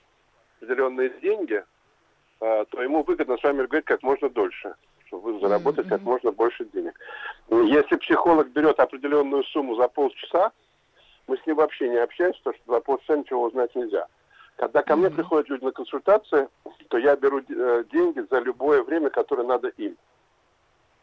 определенные 0.60 1.10
деньги, 1.20 1.64
э, 2.40 2.64
то 2.70 2.82
ему 2.82 3.02
выгодно 3.02 3.36
с 3.38 3.42
вами 3.42 3.66
говорить 3.66 3.86
как 3.86 4.02
можно 4.04 4.28
дольше 4.28 4.74
чтобы 5.08 5.40
заработать 5.40 5.86
mm-hmm. 5.86 5.90
как 5.90 6.02
можно 6.02 6.30
больше 6.30 6.64
денег. 6.72 6.98
Если 7.50 7.96
психолог 7.96 8.48
берет 8.50 8.78
определенную 8.78 9.42
сумму 9.44 9.74
за 9.76 9.88
полчаса, 9.88 10.52
мы 11.26 11.36
с 11.36 11.46
ним 11.46 11.56
вообще 11.56 11.88
не 11.88 11.96
общаемся, 11.96 12.40
потому 12.42 12.56
что 12.56 12.72
за 12.74 12.80
полчаса 12.80 13.16
ничего 13.16 13.42
узнать 13.42 13.74
нельзя. 13.74 14.06
Когда 14.56 14.82
ко 14.82 14.92
mm-hmm. 14.92 14.96
мне 14.96 15.10
приходят 15.10 15.48
люди 15.48 15.64
на 15.64 15.72
консультации, 15.72 16.48
то 16.88 16.98
я 16.98 17.16
беру 17.16 17.40
э, 17.40 17.84
деньги 17.92 18.24
за 18.30 18.38
любое 18.40 18.82
время, 18.82 19.10
которое 19.10 19.44
надо 19.44 19.68
им. 19.68 19.96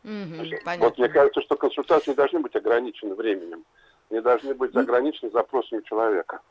Мгм, 0.03 0.37
Вот 0.37 0.63
понятно. 0.63 0.93
мне 0.97 1.09
кажется, 1.09 1.41
что 1.41 1.55
консультации 1.55 2.11
не 2.11 2.15
должны 2.15 2.39
быть 2.39 2.55
ограничены 2.55 3.15
временем, 3.15 3.65
не 4.11 4.21
должны 4.21 4.53
быть 4.53 4.75
ограничены 4.75 5.31
запросами 5.31 5.81
человека. 5.81 6.41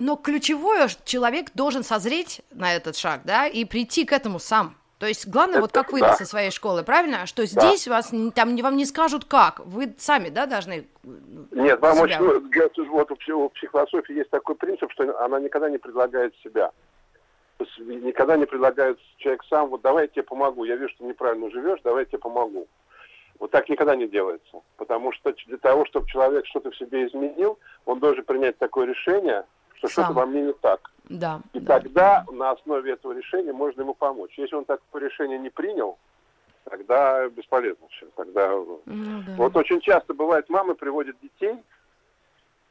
Но 0.00 0.16
ключевое, 0.16 0.88
человек 1.04 1.52
должен 1.54 1.84
созреть 1.84 2.42
на 2.50 2.74
этот 2.74 2.96
шаг, 2.96 3.20
да, 3.24 3.46
и 3.46 3.64
прийти 3.64 4.04
к 4.04 4.12
этому 4.12 4.40
сам. 4.40 4.74
То 5.04 5.08
есть 5.08 5.28
главное, 5.28 5.60
вот 5.60 5.68
Это 5.70 5.82
как 5.82 5.92
вы 5.92 6.00
да. 6.00 6.14
со 6.14 6.24
своей 6.24 6.50
школы, 6.50 6.82
правильно? 6.82 7.26
Что 7.26 7.44
здесь 7.44 7.86
вас 7.86 8.10
н- 8.10 8.32
там 8.32 8.56
вам 8.56 8.74
не 8.78 8.86
скажут 8.86 9.26
как, 9.26 9.60
вы 9.66 9.94
сами, 9.98 10.30
да, 10.30 10.46
должны. 10.46 10.86
ну, 11.02 11.44
Нет, 11.50 11.78
вам 11.82 11.96
себя. 12.08 12.22
очень, 12.22 12.88
вот 12.88 13.10
у 13.10 13.14
пси- 13.16 13.32
у 13.34 13.50
психософии 13.50 14.14
есть 14.14 14.30
такой 14.30 14.54
принцип, 14.54 14.90
что 14.92 15.22
она 15.22 15.40
никогда 15.40 15.68
не 15.68 15.76
предлагает 15.76 16.34
себя. 16.42 16.70
То 17.58 17.66
есть 17.66 17.78
никогда 18.02 18.38
не 18.38 18.46
предлагает 18.46 18.98
человек 19.18 19.42
сам, 19.50 19.68
вот 19.68 19.82
давай 19.82 20.04
я 20.04 20.08
тебе 20.08 20.22
помогу, 20.22 20.64
я 20.64 20.76
вижу, 20.76 20.94
что 20.94 21.04
неправильно 21.04 21.50
живешь, 21.50 21.80
давай 21.84 22.04
я 22.04 22.06
тебе 22.06 22.18
помогу. 22.20 22.66
Вот 23.38 23.50
так 23.50 23.68
никогда 23.68 23.96
не 23.96 24.08
делается. 24.08 24.62
Потому 24.78 25.12
что 25.12 25.34
для 25.48 25.58
того, 25.58 25.84
чтобы 25.84 26.08
человек 26.08 26.46
что-то 26.46 26.70
в 26.70 26.76
себе 26.78 27.06
изменил, 27.06 27.58
он 27.84 27.98
должен 28.00 28.24
принять 28.24 28.56
такое 28.56 28.86
решение, 28.86 29.44
что 29.74 29.88
что-то 29.88 30.14
во 30.14 30.24
мне 30.24 30.40
не 30.40 30.54
так. 30.54 30.90
Да. 31.08 31.40
И 31.52 31.60
да. 31.60 31.78
тогда 31.80 32.24
на 32.32 32.50
основе 32.52 32.92
этого 32.92 33.12
решения 33.12 33.52
можно 33.52 33.82
ему 33.82 33.94
помочь. 33.94 34.38
Если 34.38 34.54
он 34.54 34.64
такое 34.64 35.02
решение 35.02 35.38
не 35.38 35.50
принял, 35.50 35.98
тогда 36.64 37.28
бесполезно 37.28 37.86
все. 37.88 38.06
Тогда 38.16 38.50
Ну, 38.50 39.22
да. 39.26 39.34
вот 39.36 39.56
очень 39.56 39.80
часто 39.80 40.14
бывает, 40.14 40.48
мамы 40.48 40.74
приводят 40.74 41.16
детей, 41.20 41.56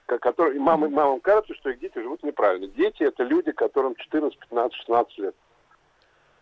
ко- 0.07 0.17
которые, 0.17 0.55
и 0.55 0.59
мамы, 0.59 0.89
мамам 0.89 1.19
кажется, 1.19 1.53
что 1.55 1.69
их 1.69 1.79
дети 1.79 1.99
живут 1.99 2.23
неправильно. 2.23 2.67
Дети 2.67 3.03
это 3.03 3.23
люди, 3.23 3.51
которым 3.51 3.95
14, 3.95 4.37
15, 4.39 4.73
16 4.79 5.17
лет. 5.19 5.35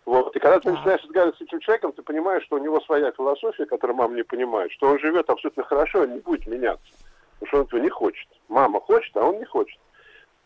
Вот. 0.06 0.36
И 0.36 0.40
когда 0.40 0.60
ты 0.60 0.64
Так. 0.70 0.74
начинаешь 0.76 1.04
разговаривать 1.04 1.38
с 1.38 1.42
этим 1.42 1.60
человеком, 1.60 1.92
ты 1.92 2.02
понимаешь, 2.02 2.44
что 2.46 2.56
у 2.56 2.60
него 2.60 2.80
своя 2.82 3.12
философия, 3.12 3.66
которую 3.66 3.98
мама 3.98 4.16
не 4.16 4.24
понимает, 4.24 4.72
что 4.72 4.88
он 4.88 5.00
живет 5.00 5.30
абсолютно 5.30 5.64
хорошо, 5.64 6.02
он 6.02 6.14
не 6.14 6.20
будет 6.20 6.48
меняться. 6.48 6.92
Потому 7.40 7.48
что 7.48 7.58
он 7.58 7.64
этого 7.66 7.80
не 7.82 7.90
хочет. 7.90 8.28
Мама 8.48 8.80
хочет, 8.80 9.16
а 9.18 9.26
он 9.26 9.38
не 9.40 9.46
хочет. 9.46 9.78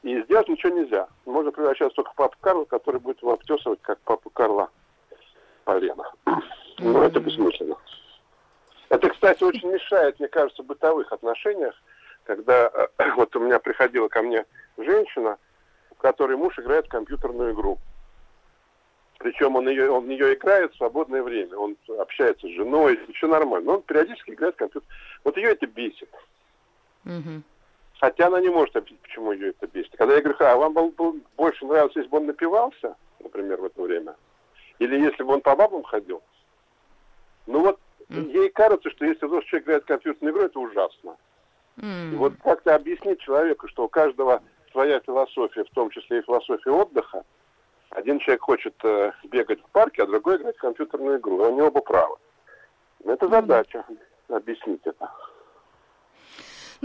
И 0.05 0.21
сделать 0.21 0.47
ничего 0.47 0.71
нельзя. 0.71 1.07
Можно 1.25 1.51
превращаться 1.51 1.95
только 1.95 2.11
в 2.11 2.15
папу 2.15 2.37
Карла, 2.39 2.65
который 2.65 3.01
будет 3.01 3.19
его 3.23 3.33
обтесывать, 3.33 3.81
как 3.81 3.97
папу 4.01 4.29
Карла 4.29 4.69
полена. 5.63 6.11
Но 6.77 7.03
это 7.03 7.19
бессмысленно. 7.19 7.75
Это, 8.89 9.09
кстати, 9.09 9.43
очень 9.43 9.67
мешает, 9.67 10.19
мне 10.19 10.27
кажется, 10.27 10.61
в 10.61 10.67
бытовых 10.67 11.11
отношениях, 11.11 11.73
когда 12.23 12.67
э, 12.67 12.87
вот 13.15 13.35
у 13.35 13.39
меня 13.39 13.57
приходила 13.57 14.07
ко 14.07 14.21
мне 14.21 14.45
женщина, 14.77 15.39
у 15.89 15.95
которой 15.95 16.37
муж 16.37 16.59
играет 16.59 16.85
в 16.85 16.89
компьютерную 16.89 17.53
игру. 17.55 17.79
Причем 19.17 19.55
он, 19.55 19.67
ее, 19.67 19.89
он 19.89 20.03
в 20.03 20.07
нее 20.07 20.35
играет 20.35 20.71
в 20.71 20.77
свободное 20.77 21.23
время. 21.23 21.57
Он 21.57 21.75
общается 21.97 22.45
с 22.45 22.51
женой, 22.51 22.99
все 23.15 23.27
нормально. 23.27 23.65
Но 23.65 23.73
он 23.77 23.81
периодически 23.81 24.31
играет 24.31 24.53
в 24.53 24.59
компьютер. 24.59 24.87
Вот 25.23 25.35
ее 25.35 25.47
это 25.47 25.65
бесит. 25.65 26.09
Мгм. 27.05 27.43
Хотя 27.99 28.27
она 28.27 28.41
не 28.41 28.49
может 28.49 28.75
объяснить, 28.75 29.01
почему 29.01 29.31
ее 29.31 29.49
это 29.49 29.67
бесит. 29.67 29.95
Когда 29.97 30.15
я 30.15 30.21
говорю, 30.21 30.37
а 30.39 30.55
вам 30.55 30.73
был, 30.73 30.89
был 30.91 31.19
больше 31.37 31.65
нравилось, 31.65 31.95
если 31.95 32.09
бы 32.09 32.17
он 32.17 32.25
напивался, 32.25 32.95
например, 33.19 33.61
в 33.61 33.65
это 33.65 33.81
время, 33.81 34.15
или 34.79 34.99
если 34.99 35.23
бы 35.23 35.33
он 35.33 35.41
по 35.41 35.55
бабам 35.55 35.83
ходил, 35.83 36.21
ну 37.47 37.61
вот 37.61 37.79
ей 38.09 38.49
кажется, 38.49 38.89
что 38.91 39.05
если 39.05 39.25
взрослый 39.25 39.47
человек 39.47 39.65
играет 39.65 39.83
в 39.83 39.87
компьютерную 39.87 40.33
игру, 40.33 40.43
это 40.43 40.59
ужасно. 40.59 41.15
И 42.13 42.15
вот 42.15 42.33
как-то 42.43 42.75
объяснить 42.75 43.19
человеку, 43.19 43.67
что 43.67 43.85
у 43.85 43.89
каждого 43.89 44.41
своя 44.71 44.99
философия, 44.99 45.63
в 45.63 45.69
том 45.71 45.89
числе 45.89 46.19
и 46.19 46.21
философия 46.21 46.71
отдыха. 46.71 47.23
Один 47.91 48.19
человек 48.19 48.41
хочет 48.41 48.75
э, 48.83 49.13
бегать 49.23 49.61
в 49.61 49.69
парке, 49.69 50.03
а 50.03 50.07
другой 50.07 50.35
играть 50.35 50.57
в 50.57 50.61
компьютерную 50.61 51.17
игру. 51.17 51.41
И 51.41 51.47
они 51.47 51.61
оба 51.61 51.81
правы. 51.81 52.17
Это 53.05 53.27
задача 53.29 53.85
объяснить 54.27 54.81
это. 54.83 55.09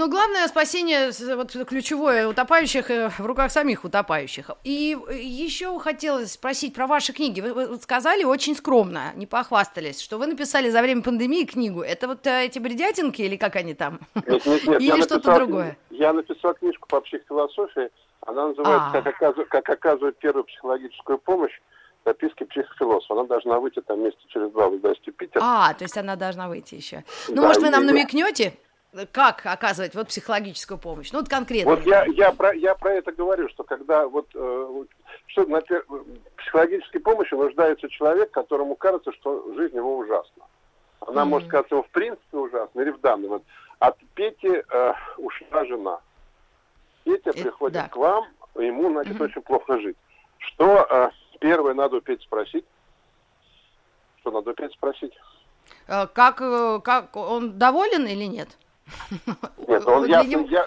Но 0.01 0.09
главное 0.09 0.49
спасение, 0.49 1.11
вот 1.37 1.53
ключевое, 1.69 2.27
утопающих 2.27 2.91
э, 2.91 3.11
в 3.11 3.21
руках 3.21 3.53
самих 3.53 3.85
утопающих. 3.85 4.51
И 4.65 4.97
э, 4.97 5.19
еще 5.19 5.79
хотелось 5.79 6.33
спросить 6.33 6.73
про 6.73 6.87
ваши 6.87 7.13
книги. 7.13 7.43
Вы, 7.43 7.53
вы 7.53 7.77
сказали 7.77 8.25
очень 8.25 8.57
скромно, 8.57 9.13
не 9.15 9.27
похвастались, 9.27 10.01
что 10.01 10.17
вы 10.17 10.27
написали 10.27 10.71
за 10.71 10.81
время 10.81 11.03
пандемии 11.03 11.45
книгу. 11.45 11.83
Это 11.83 12.09
вот 12.09 12.27
э, 12.27 12.47
эти 12.47 12.59
бредятинки 12.59 13.21
или 13.21 13.37
как 13.37 13.57
они 13.57 13.75
там? 13.75 14.01
Нет, 14.15 14.47
нет, 14.47 14.67
нет, 14.67 14.81
Или 14.81 15.03
что-то 15.03 15.35
другое? 15.35 15.77
Я 15.91 16.15
написал 16.15 16.55
книжку 16.55 16.89
по 16.89 17.03
психофилософии. 17.03 17.91
Она 18.27 18.49
называется 18.49 18.89
А. 18.89 19.03
как, 19.03 19.07
оказывать, 19.07 19.49
«Как 19.51 19.69
оказывать 19.69 20.17
первую 20.17 20.45
психологическую 20.45 21.19
помощь. 21.19 21.61
Записки 22.07 22.45
психофилософа. 22.45 23.13
Она 23.13 23.25
должна 23.25 23.61
выйти 23.61 23.83
там 23.83 24.03
месяца 24.03 24.23
через 24.29 24.51
два 24.53 24.71
в 24.71 24.77
издательстве 24.77 25.13
Питер. 25.13 25.43
А, 25.45 25.75
то 25.75 25.85
есть 25.85 25.99
она 25.99 26.17
должна 26.17 26.49
выйти 26.49 26.77
еще. 26.77 27.05
Ну, 27.29 27.35
Да, 27.35 27.43
может, 27.43 27.61
вы 27.61 27.69
нам 27.69 27.85
намекнете, 27.85 28.55
как 29.13 29.47
оказывать 29.47 29.95
вот 29.95 30.09
психологическую 30.09 30.79
помощь? 30.79 31.13
Ну, 31.13 31.21
вот 31.21 31.29
конкретно. 31.29 31.71
Вот 31.75 31.85
я, 31.87 32.05
я, 32.07 32.33
про, 32.33 32.53
я 32.55 32.75
про 32.75 32.93
это 32.95 33.13
говорю, 33.13 33.49
что 33.49 33.63
когда 33.63 34.07
вот, 34.09 34.27
э, 34.35 34.85
что 35.27 35.45
на 35.47 35.63
психологической 36.37 37.01
помощи 37.01 37.35
нуждается 37.35 37.89
человек, 37.89 38.31
которому 38.33 38.75
кажется, 38.75 39.13
что 39.13 39.53
жизнь 39.55 39.77
его 39.77 39.99
ужасна. 39.99 40.45
Она 41.01 41.23
Мгм. 41.23 41.31
может 41.31 41.49
казаться 41.49 41.83
в 41.83 41.89
принципе 41.91 42.37
ужасной 42.37 42.85
или 42.85 42.91
в 42.91 43.01
данном. 43.01 43.29
Вот 43.31 43.43
От 43.79 43.97
Пети 44.15 44.63
э, 44.69 44.93
ушла 45.17 45.65
жена. 45.67 46.01
Петя 47.05 47.31
Э, 47.31 47.33
приходит 47.43 47.75
да. 47.75 47.89
к 47.89 47.97
вам, 47.97 48.27
ему, 48.57 48.91
значит, 48.91 49.15
Мгм. 49.15 49.25
очень 49.25 49.43
плохо 49.43 49.79
жить. 49.81 49.97
Что 50.39 50.87
э, 50.91 51.11
первое 51.39 51.75
надо 51.75 51.97
у 51.97 52.01
Пети 52.01 52.23
спросить? 52.25 52.65
Что 54.21 54.33
надо 54.33 54.51
у 54.51 54.55
Пети 54.55 54.75
спросить? 54.75 55.13
Э, 55.87 56.07
Как, 56.09 56.41
э, 56.43 56.81
как 56.85 57.17
он 57.17 57.57
доволен 57.59 58.07
или 58.07 58.25
нет? 58.25 58.49
Нет, 59.69 59.87
он 59.87 60.05
Для 60.05 60.21
явно, 60.21 60.47
я- 60.51 60.67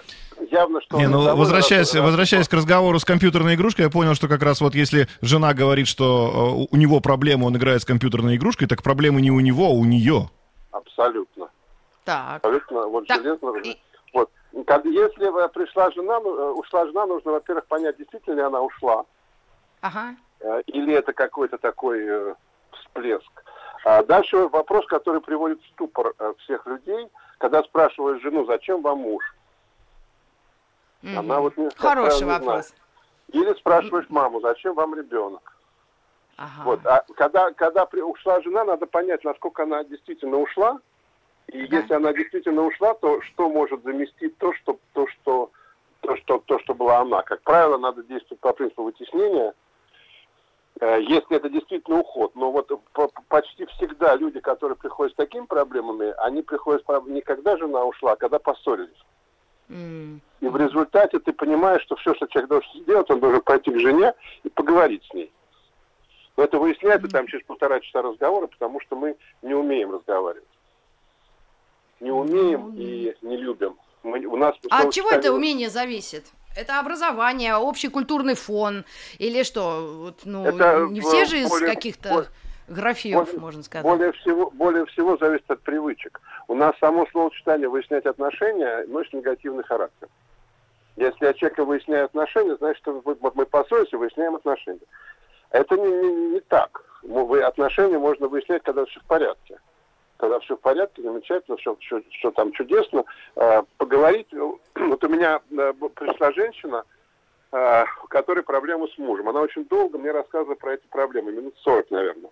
явно, 0.50 0.80
что... 0.80 0.98
Не, 0.98 1.06
он 1.06 1.12
ну 1.12 1.36
возвращаясь, 1.36 1.94
раз- 1.94 2.02
возвращаясь 2.04 2.48
к 2.48 2.52
разговору 2.52 2.98
с 2.98 3.04
компьютерной 3.04 3.54
игрушкой, 3.54 3.84
я 3.86 3.90
понял, 3.90 4.14
что 4.14 4.28
как 4.28 4.42
раз 4.42 4.60
вот 4.60 4.74
если 4.74 5.08
жена 5.22 5.54
говорит, 5.54 5.86
что 5.88 6.66
э, 6.70 6.74
у 6.74 6.76
него 6.76 7.00
проблема, 7.00 7.44
он 7.46 7.56
играет 7.56 7.82
с 7.82 7.84
компьютерной 7.84 8.36
игрушкой, 8.36 8.68
так 8.68 8.82
проблема 8.82 9.20
не 9.20 9.30
у 9.30 9.40
него, 9.40 9.66
а 9.66 9.70
у 9.70 9.84
нее. 9.84 10.28
Абсолютно. 10.70 11.48
Так. 12.04 12.36
Абсолютно, 12.36 12.86
вот 12.88 13.06
Так, 13.06 13.22
железно. 13.22 13.56
и- 13.62 13.76
Вот. 14.12 14.30
Если 14.52 15.44
э, 15.44 15.48
пришла 15.48 15.90
жена, 15.90 16.20
ну, 16.20 16.36
э, 16.36 16.50
ушла 16.52 16.86
жена, 16.86 17.06
нужно, 17.06 17.32
во-первых, 17.32 17.66
понять, 17.66 17.96
действительно 17.98 18.34
ли 18.34 18.40
она 18.42 18.60
ушла, 18.60 19.04
Ага. 19.80 20.14
или 20.66 20.94
это 20.94 21.12
какой-то 21.12 21.58
такой 21.58 22.34
всплеск. 22.80 23.30
А 23.84 24.02
дальше 24.02 24.48
вопрос, 24.48 24.86
который 24.86 25.20
приводит 25.20 25.60
в 25.62 25.66
ступор 25.72 26.14
всех 26.38 26.66
людей, 26.66 27.06
когда 27.38 27.62
спрашиваешь 27.62 28.22
жену, 28.22 28.44
зачем 28.46 28.82
вам 28.82 28.98
муж? 28.98 29.24
Мгм. 31.02 31.18
Она 31.18 31.40
вот 31.40 31.56
не- 31.56 31.68
Хороший 31.76 32.26
вопрос. 32.26 32.72
Или 33.32 33.52
спрашиваешь 33.54 34.08
маму, 34.10 34.40
зачем 34.40 34.74
вам 34.74 34.94
ребенок? 34.94 35.56
Ага. 36.36 36.62
Вот. 36.64 36.80
А 36.86 37.04
когда, 37.16 37.50
когда 37.52 37.86
при- 37.86 38.00
ушла 38.00 38.40
жена, 38.42 38.64
надо 38.64 38.86
понять, 38.86 39.22
насколько 39.24 39.62
она 39.64 39.84
действительно 39.84 40.38
ушла. 40.38 40.80
И 41.48 41.66
Да. 41.66 41.76
если 41.78 41.94
она 41.94 42.12
действительно 42.12 42.62
ушла, 42.62 42.94
то 42.94 43.20
что 43.22 43.48
может 43.50 43.82
заместить 43.82 44.36
то, 44.38 44.52
что, 44.54 44.78
то, 44.94 45.06
что, 45.08 45.50
то, 46.00 46.16
что, 46.16 46.38
то, 46.46 46.58
что 46.60 46.74
была 46.74 47.00
она. 47.00 47.22
Как 47.22 47.42
правило, 47.42 47.76
надо 47.78 48.02
действовать 48.02 48.40
по 48.40 48.52
принципу 48.52 48.84
вытеснения, 48.84 49.52
если 50.80 51.36
это 51.36 51.48
действительно 51.48 52.00
уход. 52.00 52.34
Но 52.34 52.50
вот 52.50 52.68
по- 52.92 53.10
почти 53.28 53.66
всегда 53.66 54.16
люди, 54.16 54.40
которые 54.40 54.76
приходят 54.76 55.12
с 55.12 55.16
такими 55.16 55.46
проблемами, 55.46 56.12
они 56.18 56.42
приходят 56.42 56.84
с 56.84 57.06
не 57.06 57.20
когда 57.20 57.56
жена 57.56 57.84
ушла, 57.84 58.12
а 58.12 58.16
когда 58.16 58.38
поссорились. 58.38 59.04
М. 59.70 60.20
И 60.40 60.48
в 60.48 60.56
результате 60.56 61.18
ты 61.20 61.32
понимаешь, 61.32 61.82
что 61.82 61.96
все, 61.96 62.14
что 62.14 62.26
человек 62.26 62.50
должен 62.50 62.82
сделать, 62.82 63.10
он 63.10 63.20
должен 63.20 63.40
пойти 63.40 63.70
к 63.70 63.78
жене 63.78 64.12
и 64.42 64.48
поговорить 64.48 65.04
с 65.10 65.14
ней. 65.14 65.32
Но 66.36 66.44
это 66.44 66.58
выясняется 66.58 67.08
там 67.08 67.26
через 67.28 67.46
полтора 67.46 67.80
часа 67.80 68.02
разговора, 68.02 68.48
потому 68.48 68.80
что 68.80 68.96
мы 68.96 69.16
не 69.42 69.54
умеем 69.54 69.92
разговаривать. 69.92 70.48
Не 72.00 72.10
умеем 72.10 72.74
и 72.76 73.14
не 73.22 73.36
любим. 73.36 73.76
Мы, 74.02 74.26
у 74.26 74.36
нас 74.36 74.54
А 74.68 74.82
от 74.82 74.92
чего 74.92 75.10
это 75.10 75.32
умение 75.32 75.70
зависит? 75.70 76.24
Это 76.56 76.78
образование, 76.80 77.56
общий 77.56 77.88
культурный 77.88 78.34
фон 78.34 78.84
или 79.18 79.42
что? 79.42 79.96
Вот, 79.98 80.20
ну, 80.24 80.44
Это 80.44 80.86
не 80.90 81.00
в- 81.00 81.04
все 81.04 81.24
же 81.24 81.38
из 81.40 81.48
более- 81.48 81.68
каких-то 81.74 82.08
более- 82.08 82.30
графьев, 82.68 83.24
более- 83.24 83.40
можно 83.40 83.62
сказать. 83.62 83.84
Более 83.84 84.12
всего, 84.12 84.50
более 84.50 84.86
всего 84.86 85.16
зависит 85.16 85.50
от 85.50 85.60
привычек. 85.62 86.20
У 86.48 86.54
нас 86.54 86.74
само 86.78 87.06
словосочетание 87.10 87.68
выяснять 87.68 88.06
отношения 88.06 88.84
носит 88.86 89.12
негативный 89.14 89.64
характер. 89.64 90.08
Если 90.96 91.26
я 91.26 91.34
человека 91.34 91.64
выясняю 91.64 92.04
отношения, 92.04 92.56
значит, 92.56 92.86
мы, 92.86 93.16
мы 93.34 93.46
поссорились 93.46 93.92
и 93.92 93.96
выясняем 93.96 94.36
отношения. 94.36 94.78
Это 95.50 95.76
не, 95.76 95.88
не- 95.90 96.26
не 96.34 96.40
так. 96.40 96.82
Отношения 97.44 97.98
можно 97.98 98.28
выяснять, 98.28 98.62
когда 98.62 98.84
все 98.86 99.00
в 99.00 99.04
порядке. 99.04 99.58
Когда 100.16 100.38
все 100.40 100.56
в 100.56 100.60
порядке, 100.60 101.02
замечательно, 101.02 101.56
все, 101.56 101.76
все, 101.80 102.00
все 102.10 102.30
там 102.30 102.52
чудесно. 102.52 103.04
Э, 103.36 103.62
поговорить. 103.78 104.28
э, 104.32 104.36
Вот 104.74 105.04
у 105.04 105.08
меня 105.08 105.40
э, 105.50 105.72
пришла 105.94 106.32
женщина, 106.32 106.84
э, 107.52 107.84
у 108.04 108.06
которой 108.06 108.42
проблемы 108.42 108.88
с 108.88 108.98
мужем. 108.98 109.28
Она 109.28 109.40
очень 109.40 109.64
долго 109.64 109.98
мне 109.98 110.12
рассказывала 110.12 110.54
про 110.54 110.74
эти 110.74 110.86
проблемы, 110.86 111.32
минут 111.32 111.54
40, 111.58 111.90
наверное. 111.90 112.30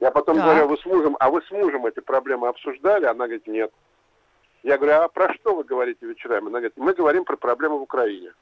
Я 0.00 0.10
потом 0.10 0.36
Так. 0.36 0.44
говорю, 0.44 0.68
вы 0.68 0.78
с 0.78 0.84
мужем, 0.86 1.16
а 1.20 1.30
вы 1.30 1.42
с 1.42 1.50
мужем 1.50 1.86
эти 1.86 2.00
проблемы 2.00 2.48
обсуждали? 2.48 3.04
Она 3.04 3.26
говорит, 3.26 3.46
нет. 3.46 3.70
Я 4.62 4.76
говорю, 4.76 5.02
а 5.02 5.08
про 5.08 5.32
что 5.34 5.54
вы 5.54 5.64
говорите 5.64 6.06
вечерами? 6.06 6.48
Она 6.48 6.58
говорит, 6.58 6.72
мы 6.76 6.94
говорим 6.94 7.24
про 7.24 7.36
проблемы 7.36 7.78
в 7.78 7.82
Украине. 7.82 8.32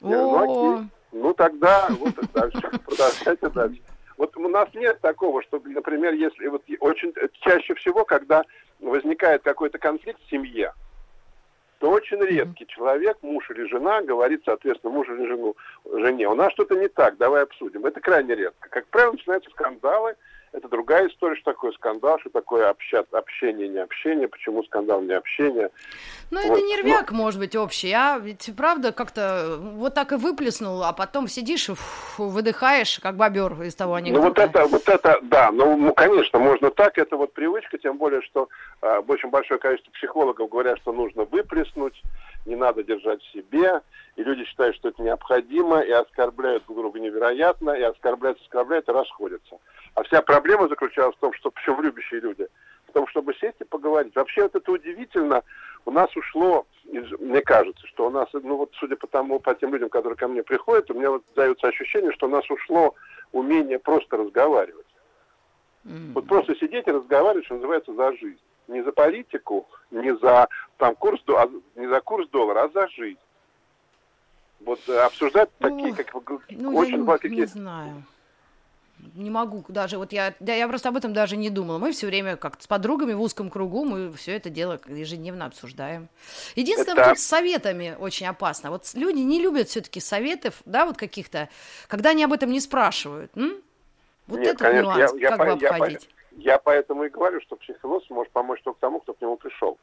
Я 0.00 0.16
говорю, 0.16 0.30
ну, 0.30 0.76
окей. 0.78 0.90
Ну 1.12 1.34
тогда 1.34 1.88
вот 1.90 2.14
дальше, 2.32 2.70
продолжайте 2.86 3.48
дальше. 3.50 3.82
Вот 4.16 4.36
у 4.36 4.48
нас 4.48 4.68
нет 4.74 5.00
такого, 5.00 5.42
что, 5.42 5.60
например, 5.64 6.14
если 6.14 6.46
вот 6.48 6.62
очень 6.80 7.12
чаще 7.40 7.74
всего, 7.74 8.04
когда 8.04 8.44
возникает 8.80 9.42
какой-то 9.42 9.78
конфликт 9.78 10.20
в 10.22 10.30
семье, 10.30 10.72
то 11.78 11.90
очень 11.90 12.20
редкий 12.20 12.66
человек, 12.68 13.18
муж 13.22 13.50
или 13.50 13.68
жена, 13.68 14.02
говорит, 14.02 14.42
соответственно, 14.44 14.92
мужу 14.92 15.16
или 15.16 15.26
жену, 15.26 15.56
жене, 15.84 16.28
у 16.28 16.34
нас 16.34 16.52
что-то 16.52 16.76
не 16.76 16.86
так, 16.88 17.16
давай 17.16 17.42
обсудим. 17.42 17.84
Это 17.84 18.00
крайне 18.00 18.36
редко. 18.36 18.68
Как 18.68 18.86
правило, 18.86 19.12
начинаются 19.12 19.50
скандалы, 19.50 20.14
другая 20.72 21.08
история, 21.08 21.36
что 21.36 21.52
такое 21.52 21.70
скандал, 21.72 22.18
что 22.18 22.30
такое 22.30 22.68
обща- 22.68 23.04
общение, 23.12 23.68
не 23.68 23.78
общение, 23.78 24.26
почему 24.26 24.64
скандал, 24.64 25.02
не 25.02 25.12
общение. 25.12 25.68
Ну, 26.30 26.40
это 26.40 26.48
Вот, 26.48 26.62
нервяк, 26.62 27.12
может 27.12 27.38
быть, 27.38 27.54
общий, 27.54 27.92
а 27.92 28.18
ведь 28.18 28.50
правда 28.56 28.90
как-то 28.92 29.58
вот 29.60 29.94
так 29.94 30.12
и 30.12 30.16
выплеснул, 30.16 30.82
а 30.82 30.92
потом 30.92 31.28
сидишь 31.28 31.68
и 31.68 31.74
фу, 31.74 32.28
выдыхаешь, 32.28 32.98
как 33.00 33.16
бобер 33.16 33.52
из 33.62 33.74
того 33.74 33.98
Ну 34.00 34.20
вот 34.20 34.38
анекдота. 34.38 34.42
это, 34.42 34.66
вот 34.66 34.88
это, 34.88 35.18
да, 35.22 35.50
ну, 35.52 35.76
ну, 35.76 35.92
конечно, 35.92 36.38
можно 36.38 36.70
так, 36.70 36.96
это 36.96 37.16
вот 37.16 37.32
привычка, 37.34 37.76
тем 37.76 37.98
более, 37.98 38.22
что 38.22 38.48
э, 38.80 39.02
очень 39.06 39.28
большое 39.28 39.60
количество 39.60 39.92
психологов 39.92 40.48
говорят, 40.48 40.78
что 40.78 40.92
нужно 40.92 41.24
выплеснуть, 41.24 42.02
не 42.46 42.56
надо 42.56 42.82
держать 42.82 43.22
в 43.22 43.32
себе, 43.32 43.80
и 44.16 44.22
люди 44.22 44.44
считают, 44.44 44.76
что 44.76 44.88
это 44.88 45.02
необходимо, 45.02 45.80
и 45.80 45.90
оскорбляют 45.90 46.64
друг 46.66 46.78
друга 46.78 47.00
невероятно, 47.00 47.70
и 47.70 47.82
оскорбляют, 47.82 48.40
оскорбляют, 48.40 48.88
и 48.88 48.92
расходятся. 48.92 49.58
А 49.94 50.02
вся 50.02 50.22
проблема 50.22 50.68
заключалась 50.68 51.16
в 51.16 51.20
том, 51.20 51.32
что, 51.34 51.50
причем 51.50 51.80
любящие 51.80 52.20
люди, 52.20 52.48
в 52.88 52.92
том, 52.92 53.06
чтобы 53.08 53.34
сесть 53.34 53.60
и 53.60 53.64
поговорить. 53.64 54.14
Вообще 54.14 54.42
вот 54.42 54.54
это 54.54 54.72
удивительно, 54.72 55.42
у 55.84 55.90
нас 55.90 56.14
ушло, 56.16 56.66
из- 56.84 57.18
мне 57.20 57.40
кажется, 57.40 57.86
что 57.86 58.06
у 58.06 58.10
нас, 58.10 58.28
ну 58.32 58.56
вот 58.56 58.70
судя 58.74 58.96
по 58.96 59.06
тому, 59.06 59.40
по 59.40 59.54
тем 59.54 59.72
людям, 59.72 59.88
которые 59.88 60.16
ко 60.16 60.28
мне 60.28 60.42
приходят, 60.42 60.90
у 60.90 60.94
меня 60.94 61.10
вот 61.10 61.24
дается 61.34 61.68
ощущение, 61.68 62.12
что 62.12 62.26
у 62.26 62.30
нас 62.30 62.48
ушло 62.50 62.94
умение 63.32 63.78
просто 63.78 64.16
разговаривать. 64.16 64.86
М. 65.84 66.12
Вот 66.14 66.26
просто 66.26 66.54
сидеть 66.56 66.86
и 66.86 66.92
разговаривать, 66.92 67.46
что 67.46 67.54
называется, 67.54 67.94
за 67.94 68.12
жизнь. 68.16 68.38
Не 68.68 68.82
за 68.82 68.92
политику, 68.92 69.66
не 69.90 70.16
за 70.16 70.48
там 70.76 70.94
курс, 70.96 71.20
а 71.28 71.48
не 71.74 71.88
за 71.88 72.00
курс 72.00 72.28
доллара, 72.30 72.64
а 72.64 72.68
за 72.68 72.88
жизнь. 72.88 73.18
Вот 74.64 74.80
э, 74.88 74.96
обсуждать 75.00 75.50
Ну, 75.58 75.68
такие, 75.68 75.92
как 76.04 76.30
Ну, 76.50 76.76
очень 76.76 76.98
я 76.98 77.04
ва- 77.04 77.18
не, 77.24 77.44
знаю. 77.46 78.04
Не 79.14 79.30
могу 79.30 79.64
даже, 79.66 79.98
вот 79.98 80.12
я, 80.12 80.34
да, 80.38 80.54
я 80.54 80.68
просто 80.68 80.88
об 80.90 80.96
этом 80.96 81.12
даже 81.12 81.36
не 81.36 81.50
думала. 81.50 81.78
Мы 81.78 81.90
все 81.90 82.06
время 82.06 82.36
как-то 82.36 82.62
с 82.62 82.66
подругами 82.68 83.14
в 83.14 83.20
узком 83.20 83.50
кругу, 83.50 83.84
мы 83.84 84.12
все 84.12 84.36
это 84.36 84.48
дело 84.48 84.80
ежедневно 84.86 85.46
обсуждаем. 85.46 86.08
Единственное, 86.54 86.98
Это- 87.00 87.08
вот 87.08 87.18
с 87.18 87.24
советами 87.26 87.96
очень 87.98 88.26
опасно. 88.26 88.70
Вот 88.70 88.88
люди 88.94 89.18
не 89.18 89.42
любят 89.42 89.68
все-таки 89.68 89.98
советов, 89.98 90.62
да, 90.66 90.86
вот 90.86 90.96
каких-то, 90.96 91.48
когда 91.88 92.10
они 92.10 92.22
об 92.22 92.32
этом 92.32 92.50
не 92.50 92.60
спрашивают. 92.60 93.36
м? 93.36 93.60
Вот 94.28 94.38
Нет, 94.38 94.50
этот 94.54 94.60
конечно, 94.60 94.82
нюанс, 94.84 95.12
я, 95.14 95.18
я, 95.18 95.28
как 95.30 95.38
бы 95.40 95.46
я, 95.46 95.56
по- 95.56 95.74
обходить. 95.74 96.08
я 96.08 96.21
поэтому 96.58 97.04
и 97.04 97.08
говорю, 97.08 97.40
что 97.40 97.56
психолог 97.56 98.02
может 98.10 98.32
помочь 98.32 98.60
только 98.62 98.80
тому, 98.80 99.00
кто 99.00 99.14
к 99.14 99.20
нему 99.20 99.36
пришел. 99.36 99.78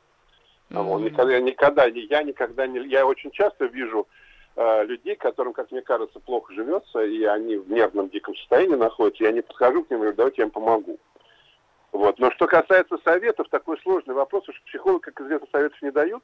А 0.73 0.81
он 0.83 1.03
никогда, 1.03 1.39
никогда, 1.39 1.85
я 1.85 2.23
никогда 2.23 2.67
не... 2.67 2.79
Я 2.87 3.05
очень 3.05 3.31
часто 3.31 3.65
вижу 3.65 4.07
э, 4.55 4.85
людей, 4.85 5.15
которым, 5.15 5.53
как 5.53 5.71
мне 5.71 5.81
кажется, 5.81 6.19
плохо 6.19 6.53
живется, 6.53 7.03
и 7.03 7.23
они 7.23 7.57
в 7.57 7.71
нервном 7.71 8.09
диком 8.09 8.35
состоянии 8.35 8.75
находятся, 8.75 9.23
я 9.23 9.31
не 9.31 9.41
подхожу 9.41 9.83
к 9.83 9.89
ним 9.89 9.99
и 9.99 10.01
говорю, 10.01 10.17
давайте 10.17 10.41
я 10.41 10.45
им 10.45 10.51
помогу. 10.51 10.99
Вот. 11.91 12.19
Но 12.19 12.31
что 12.31 12.45
касается 12.45 12.97
советов, 13.03 13.47
такой 13.49 13.79
сложный 13.79 14.13
вопрос, 14.13 14.43
что 14.43 14.53
психологи, 14.67 15.01
как 15.01 15.21
известно, 15.21 15.47
советов 15.51 15.81
не 15.81 15.91
дают. 15.91 16.23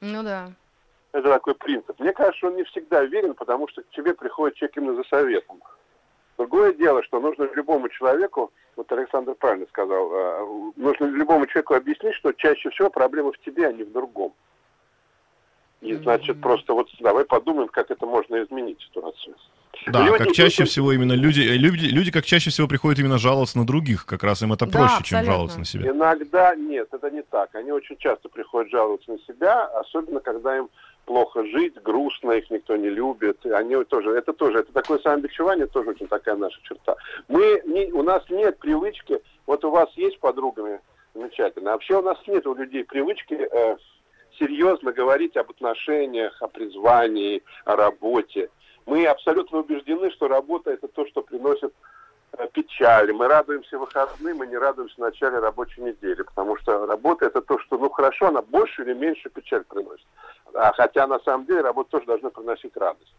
Ну 0.00 0.22
да. 0.22 0.52
Это 1.12 1.28
такой 1.28 1.54
принцип. 1.54 1.98
Мне 2.00 2.12
кажется, 2.12 2.48
он 2.48 2.56
не 2.56 2.64
всегда 2.64 3.04
верен, 3.04 3.34
потому 3.34 3.68
что 3.68 3.82
к 3.82 3.90
тебе 3.90 4.14
приходит 4.14 4.56
человек 4.56 4.76
именно 4.76 4.94
за 4.96 5.04
советом. 5.04 5.62
Другое 6.38 6.72
дело, 6.72 7.02
что 7.02 7.18
нужно 7.18 7.48
любому 7.54 7.88
человеку, 7.88 8.52
вот 8.76 8.90
Александр 8.92 9.34
правильно 9.34 9.66
сказал, 9.70 10.08
э, 10.12 10.70
нужно 10.76 11.06
любому 11.06 11.46
человеку 11.48 11.74
объяснить, 11.74 12.14
что 12.14 12.32
чаще 12.32 12.70
всего 12.70 12.90
проблема 12.90 13.32
в 13.32 13.38
тебе, 13.38 13.66
а 13.66 13.72
не 13.72 13.82
в 13.82 13.92
другом. 13.92 14.32
И, 15.80 15.94
значит, 15.94 16.40
просто 16.40 16.74
вот 16.74 16.88
давай 17.00 17.24
подумаем, 17.24 17.68
как 17.68 17.90
это 17.90 18.06
можно 18.06 18.40
изменить 18.44 18.80
ситуацию. 18.80 19.34
Да, 19.88 20.04
Люди- 20.04 20.18
как 20.18 20.32
чаще 20.32 20.62
люди- 20.62 20.70
всего 20.70 20.92
именно 20.92 21.12
люди, 21.12 21.40
э, 21.40 21.56
люди, 21.56 21.86
люди 21.86 22.10
как 22.12 22.24
чаще 22.24 22.50
всего 22.50 22.68
приходят 22.68 23.00
именно 23.00 23.18
жаловаться 23.18 23.58
на 23.58 23.66
других, 23.66 24.06
как 24.06 24.22
раз 24.22 24.40
им 24.42 24.52
это 24.52 24.66
Да, 24.66 24.72
проще, 24.72 24.94
чем 25.04 25.18
абсолютно. 25.18 25.32
жаловаться 25.32 25.58
на 25.58 25.64
себя. 25.64 25.90
Иногда 25.90 26.54
нет, 26.54 26.88
это 26.92 27.10
не 27.10 27.22
так. 27.22 27.52
Они 27.56 27.72
очень 27.72 27.96
часто 27.96 28.28
приходят 28.28 28.70
жаловаться 28.70 29.10
на 29.10 29.18
себя, 29.20 29.64
особенно 29.66 30.20
когда 30.20 30.56
им 30.56 30.68
плохо 31.08 31.42
жить, 31.46 31.74
грустно, 31.82 32.32
их 32.32 32.50
никто 32.50 32.76
не 32.76 32.90
любит. 32.90 33.44
Они 33.46 33.82
тоже, 33.84 34.10
это 34.10 34.34
тоже, 34.34 34.58
это 34.58 34.72
такое 34.74 34.98
самобичевание, 34.98 35.66
тоже 35.66 35.90
очень 35.90 36.06
такая 36.06 36.36
наша 36.36 36.60
черта. 36.62 36.96
Мы, 37.28 37.62
не, 37.64 37.90
у 37.92 38.02
нас 38.02 38.22
нет 38.28 38.58
привычки, 38.58 39.18
вот 39.46 39.64
у 39.64 39.70
вас 39.70 39.88
есть 39.96 40.20
подругами, 40.20 40.80
замечательно, 41.14 41.70
а 41.70 41.72
вообще 41.72 41.96
у 41.96 42.02
нас 42.02 42.18
нет 42.26 42.46
у 42.46 42.54
людей 42.54 42.84
привычки 42.84 43.32
э, 43.32 43.76
серьезно 44.38 44.92
говорить 44.92 45.34
об 45.38 45.48
отношениях, 45.48 46.36
о 46.42 46.48
призвании, 46.48 47.42
о 47.64 47.74
работе. 47.74 48.50
Мы 48.84 49.06
абсолютно 49.06 49.60
убеждены, 49.60 50.10
что 50.10 50.28
работа 50.28 50.72
это 50.72 50.88
то, 50.88 51.06
что 51.06 51.22
приносит 51.22 51.72
э, 52.36 52.48
печаль. 52.52 53.10
Мы 53.14 53.28
радуемся 53.28 53.78
выходным 53.78 54.44
и 54.44 54.46
не 54.46 54.58
радуемся 54.58 55.00
начале 55.00 55.38
рабочей 55.38 55.80
недели, 55.80 56.20
потому 56.20 56.58
что 56.58 56.84
работа 56.84 57.24
это 57.24 57.40
то, 57.40 57.58
что, 57.60 57.78
ну 57.78 57.88
хорошо, 57.88 58.26
она 58.26 58.42
больше 58.42 58.82
или 58.82 58.92
меньше 58.92 59.30
печаль 59.30 59.64
приносит. 59.64 60.04
А 60.60 60.72
хотя 60.72 61.06
на 61.06 61.20
самом 61.20 61.46
деле 61.46 61.60
работа 61.60 61.90
тоже 61.92 62.06
должна 62.06 62.30
приносить 62.30 62.76
радость. 62.76 63.14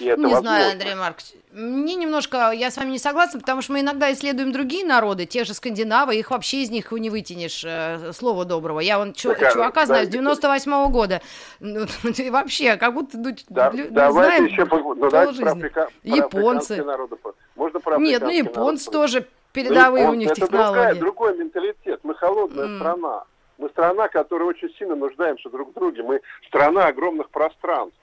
И 0.00 0.06
это 0.06 0.18
не 0.20 0.24
возможно. 0.26 0.40
знаю, 0.50 0.72
Андрей 0.72 0.94
Маркович. 0.96 1.26
Мне 1.52 1.94
немножко, 1.94 2.50
я 2.50 2.70
с 2.72 2.76
вами 2.76 2.90
не 2.90 2.98
согласна, 2.98 3.38
потому 3.38 3.62
что 3.62 3.72
мы 3.72 3.80
иногда 3.80 4.12
исследуем 4.12 4.50
другие 4.50 4.84
народы, 4.84 5.24
те 5.26 5.44
же 5.44 5.54
скандинавы, 5.54 6.16
их 6.16 6.30
вообще 6.32 6.62
из 6.62 6.70
них 6.70 6.90
не 6.90 7.10
вытянешь 7.10 7.62
э, 7.64 8.12
слова 8.12 8.44
доброго. 8.44 8.80
Я 8.80 8.98
вон 8.98 9.12
чу- 9.12 9.28
Так, 9.30 9.42
а, 9.42 9.52
чувака 9.52 9.86
знаю 9.86 10.06
с 10.06 10.08
да, 10.08 10.12
98 10.12 10.90
года. 10.90 11.20
Ну, 11.60 11.86
и 12.16 12.30
вообще, 12.30 12.76
как 12.76 12.94
будто 12.94 13.18
ну, 13.18 13.30
Да, 13.48 13.70
лю- 13.70 13.88
давайте 13.90 14.28
знаем 14.28 14.46
еще 14.46 14.64
ну, 14.64 15.10
давайте 15.10 15.40
про, 15.42 15.54
про 15.54 15.88
Японцы. 16.02 16.84
народы 16.84 17.16
Можно 17.54 17.80
про 17.80 17.98
Нет, 17.98 18.22
ну 18.22 18.30
японцы 18.30 18.90
народы 18.90 18.90
тоже 18.90 19.18
Ну, 19.20 19.26
передовые 19.52 20.08
у 20.08 20.12
японцы 20.12 20.18
них 20.18 20.30
это 20.32 20.40
другая, 20.48 20.66
технологии. 20.70 20.98
другой 21.00 21.38
менталитет. 21.38 22.00
Мы 22.02 22.14
холодная 22.16 22.64
М. 22.64 22.78
страна. 22.78 23.24
Мы 23.62 23.68
страна, 23.68 24.08
которая 24.08 24.48
очень 24.48 24.74
сильно 24.74 24.96
нуждаемся 24.96 25.48
друг 25.48 25.70
в 25.70 25.74
друге. 25.74 26.02
Мы 26.02 26.20
страна 26.48 26.86
огромных 26.86 27.30
пространств. 27.30 27.96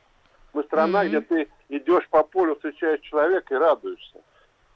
Мы 0.54 0.64
страна, 0.64 1.02
Мгм. 1.02 1.08
где 1.10 1.20
ты 1.22 1.48
идешь 1.68 2.08
по 2.08 2.24
полю, 2.24 2.56
встречаешь 2.56 3.02
человека 3.02 3.54
и 3.54 3.58
радуешься. 3.58 4.22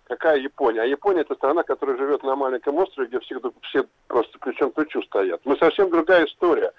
Какая 0.03 0.37
Япония? 0.39 0.81
А 0.81 0.85
Япония 0.85 1.21
это 1.21 1.35
страна, 1.35 1.63
которая 1.63 1.95
живет 1.95 2.21
на 2.23 2.35
маленьком 2.35 2.75
острове, 2.75 3.07
где 3.07 3.21
все, 3.21 3.39
все 3.61 3.85
просто 4.09 4.37
плечом 4.39 4.71
к 4.71 4.75
плечу 4.75 5.01
стоят. 5.03 5.39
Мы 5.45 5.55
совсем 5.55 5.89
другая 5.89 6.25
история. 6.25 6.73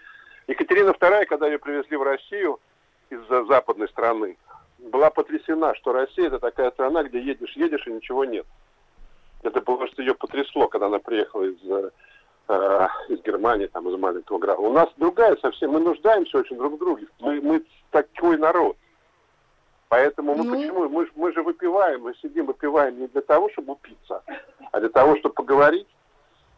Екатерина 0.48 0.90
II, 0.90 1.24
когда 1.24 1.46
ее 1.46 1.58
привезли 1.58 1.96
в 1.96 2.02
Россию 2.02 2.60
из 3.08 3.26
за- 3.30 3.46
западной 3.46 3.88
страны, 3.88 4.36
была 4.80 5.08
потрясена, 5.08 5.74
что 5.76 5.94
Россия 5.94 6.26
это 6.26 6.40
такая 6.40 6.70
страна, 6.72 7.04
где 7.04 7.22
едешь, 7.22 7.56
едешь 7.56 7.86
и 7.86 7.90
ничего 7.92 8.26
нет. 8.26 8.44
Это 9.42 9.62
просто 9.62 10.02
ее 10.02 10.14
потрясло, 10.14 10.68
когда 10.68 10.86
она 10.88 10.98
приехала 10.98 11.44
из, 11.44 11.56
э, 12.48 12.87
из 13.09 13.20
Германии, 13.22 13.66
там, 13.66 13.88
из 13.88 13.98
маленького 13.98 14.38
города. 14.38 14.61
У 14.61 14.72
нас 14.72 14.88
другая 14.96 15.37
совсем, 15.37 15.72
мы 15.72 15.80
нуждаемся 15.80 16.38
очень 16.38 16.57
друг 16.57 16.74
в 16.74 16.78
друге. 16.78 17.07
Мы, 17.20 17.40
мы 17.40 17.64
такой 17.90 18.38
народ. 18.38 18.76
Поэтому 19.88 20.35
мы 20.35 20.44
Ну. 20.44 20.54
почему? 20.54 20.88
Мы, 20.88 21.09
мы 21.14 21.33
же 21.33 21.42
выпиваем, 21.42 22.02
мы 22.02 22.14
сидим, 22.16 22.46
выпиваем 22.46 22.98
не 22.98 23.07
для 23.09 23.20
того, 23.20 23.48
чтобы 23.50 23.74
упиться, 23.74 24.22
а 24.72 24.80
для 24.80 24.88
того, 24.88 25.16
чтобы 25.18 25.35
поговорить. 25.35 25.87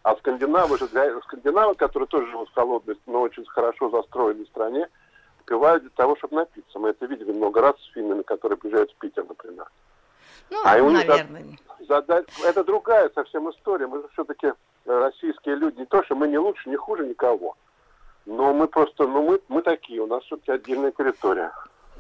А 0.03 0.15
скандинавы 0.17 0.79
же, 0.79 0.87
для, 0.87 1.21
скандинавы, 1.23 1.75
которые 1.75 2.07
тоже 2.07 2.31
живут 2.31 2.49
в 2.49 2.55
холодной, 2.55 2.97
но 3.07 3.23
очень 3.23 3.45
хорошо 3.47 3.91
застроенной 3.91 4.47
стране, 4.47 4.89
выпивают 5.41 5.83
для 5.83 5.91
того, 5.91 6.15
чтобы 6.17 6.37
напиться. 6.37 6.79
Мы 6.79 6.91
это 6.91 7.07
видели 7.07 7.33
много 7.33 7.61
раз 7.61 7.75
с 7.81 7.93
финнами, 7.93 8.23
которые 8.23 8.57
приезжают 8.57 8.93
в 8.93 8.97
Питер, 8.97 9.25
например. 9.29 9.69
Ну, 10.51 10.61
а 10.65 10.79
наверное. 10.79 11.45
Задать... 11.89 12.27
Это 12.45 12.63
другая 12.63 13.11
совсем 13.15 13.51
история. 13.51 13.89
Мы 13.89 14.01
же 14.01 14.09
все-таки 14.13 14.53
российские 14.87 15.57
люди. 15.57 15.79
Не 15.81 15.87
то, 15.87 16.03
что 16.05 16.15
мы 16.15 16.29
не 16.29 16.39
лучше, 16.39 16.69
не 16.69 16.77
хуже 16.77 17.07
никого. 17.07 17.57
Но 18.25 18.53
мы 18.53 18.67
просто, 18.67 19.07
ну 19.07 19.23
мы, 19.23 19.41
мы 19.49 19.63
такие, 19.63 20.01
у 20.01 20.07
нас 20.07 20.23
все-таки 20.25 20.53
отдельная 20.53 20.91
территория. 20.91 21.53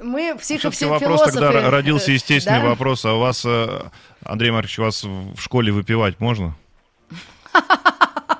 Мы 0.02 0.36
Все-таки 0.38 0.70
психофилософы. 0.70 1.08
вопрос 1.08 1.52
тогда 1.52 1.70
родился 1.70 2.12
естественный 2.12 2.62
да? 2.62 2.68
вопрос. 2.68 3.04
А 3.04 3.14
у 3.14 3.20
вас, 3.20 3.44
э, 3.46 3.66
Андрей 4.24 4.50
Маркович, 4.50 4.78
у 4.78 4.82
вас 4.82 5.04
в 5.04 5.38
школе 5.38 5.72
выпивать 5.72 6.20
можно? 6.20 6.54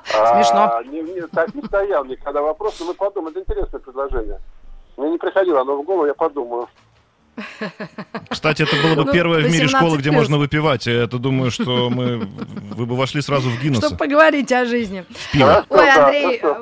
Смешно. 0.04 0.76
А, 0.76 0.82
не, 0.84 1.02
не- 1.02 1.26
так 1.28 1.54
не 1.54 1.62
стоял 1.62 2.04
никогда 2.04 2.42
вопрос, 2.42 2.78
но 2.80 2.86
мы 2.86 2.94
подумаем. 2.94 3.36
Это 3.36 3.40
интересное 3.40 3.80
предложение. 3.80 4.40
Мне 4.96 5.10
не 5.10 5.18
приходило 5.18 5.60
оно 5.60 5.80
в 5.80 5.84
голову, 5.84 6.06
я 6.06 6.14
подумаю. 6.14 6.68
Кстати, 8.28 8.62
это 8.62 8.76
было 8.76 8.94
бы 8.94 9.04
Ну, 9.04 9.12
первая 9.12 9.40
в 9.40 9.50
мире 9.50 9.64
18 9.64 9.76
школа, 9.76 9.96
где 9.96 10.10
можно 10.10 10.38
выпивать. 10.38 10.86
Я 10.86 11.04
это 11.04 11.18
думаю, 11.18 11.50
что 11.50 11.90
мы 11.90 12.28
вы 12.76 12.86
бы 12.86 12.96
вошли 12.96 13.22
сразу 13.22 13.50
в 13.50 13.60
Гиннесса. 13.60 13.82
Чтобы 13.86 13.96
поговорить 13.96 14.52
о 14.52 14.64
жизни. 14.64 15.04
Пиво. 15.32 15.64
Ой, 15.68 15.90
Андрей, 15.90 16.40
э, 16.42 16.54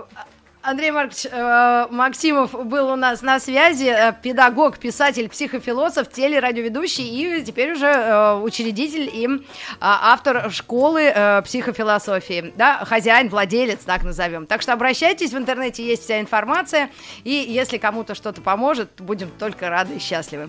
Андрей 0.63 0.93
Маркович 0.93 1.27
э, 1.31 1.87
Максимов 1.91 2.53
был 2.53 2.89
у 2.91 2.97
нас 2.97 3.21
на 3.21 3.39
связи, 3.39 3.85
э, 3.85 4.15
педагог, 4.23 4.79
писатель, 4.79 5.29
психофилософ, 5.29 6.11
телерадиоведущий 6.11 7.05
и 7.05 7.43
теперь 7.45 7.73
уже 7.73 7.87
э, 7.87 8.35
учредитель 8.37 9.11
и 9.13 9.27
э, 9.27 9.39
автор 9.81 10.51
школы 10.51 11.03
э, 11.03 11.43
психофилософии, 11.43 12.55
да, 12.57 12.83
хозяин, 12.87 13.29
владелец, 13.29 13.81
так 13.85 14.05
назовем. 14.05 14.47
Так 14.47 14.63
что 14.63 14.73
обращайтесь, 14.73 15.33
в 15.33 15.37
интернете 15.37 15.85
есть 15.85 16.05
вся 16.05 16.19
информация, 16.19 16.89
и 17.25 17.31
если 17.31 17.77
кому-то 17.77 18.15
что-то 18.15 18.41
поможет, 18.41 18.89
будем 19.01 19.31
только 19.39 19.69
рады 19.69 19.97
и 19.97 19.99
счастливы. 19.99 20.49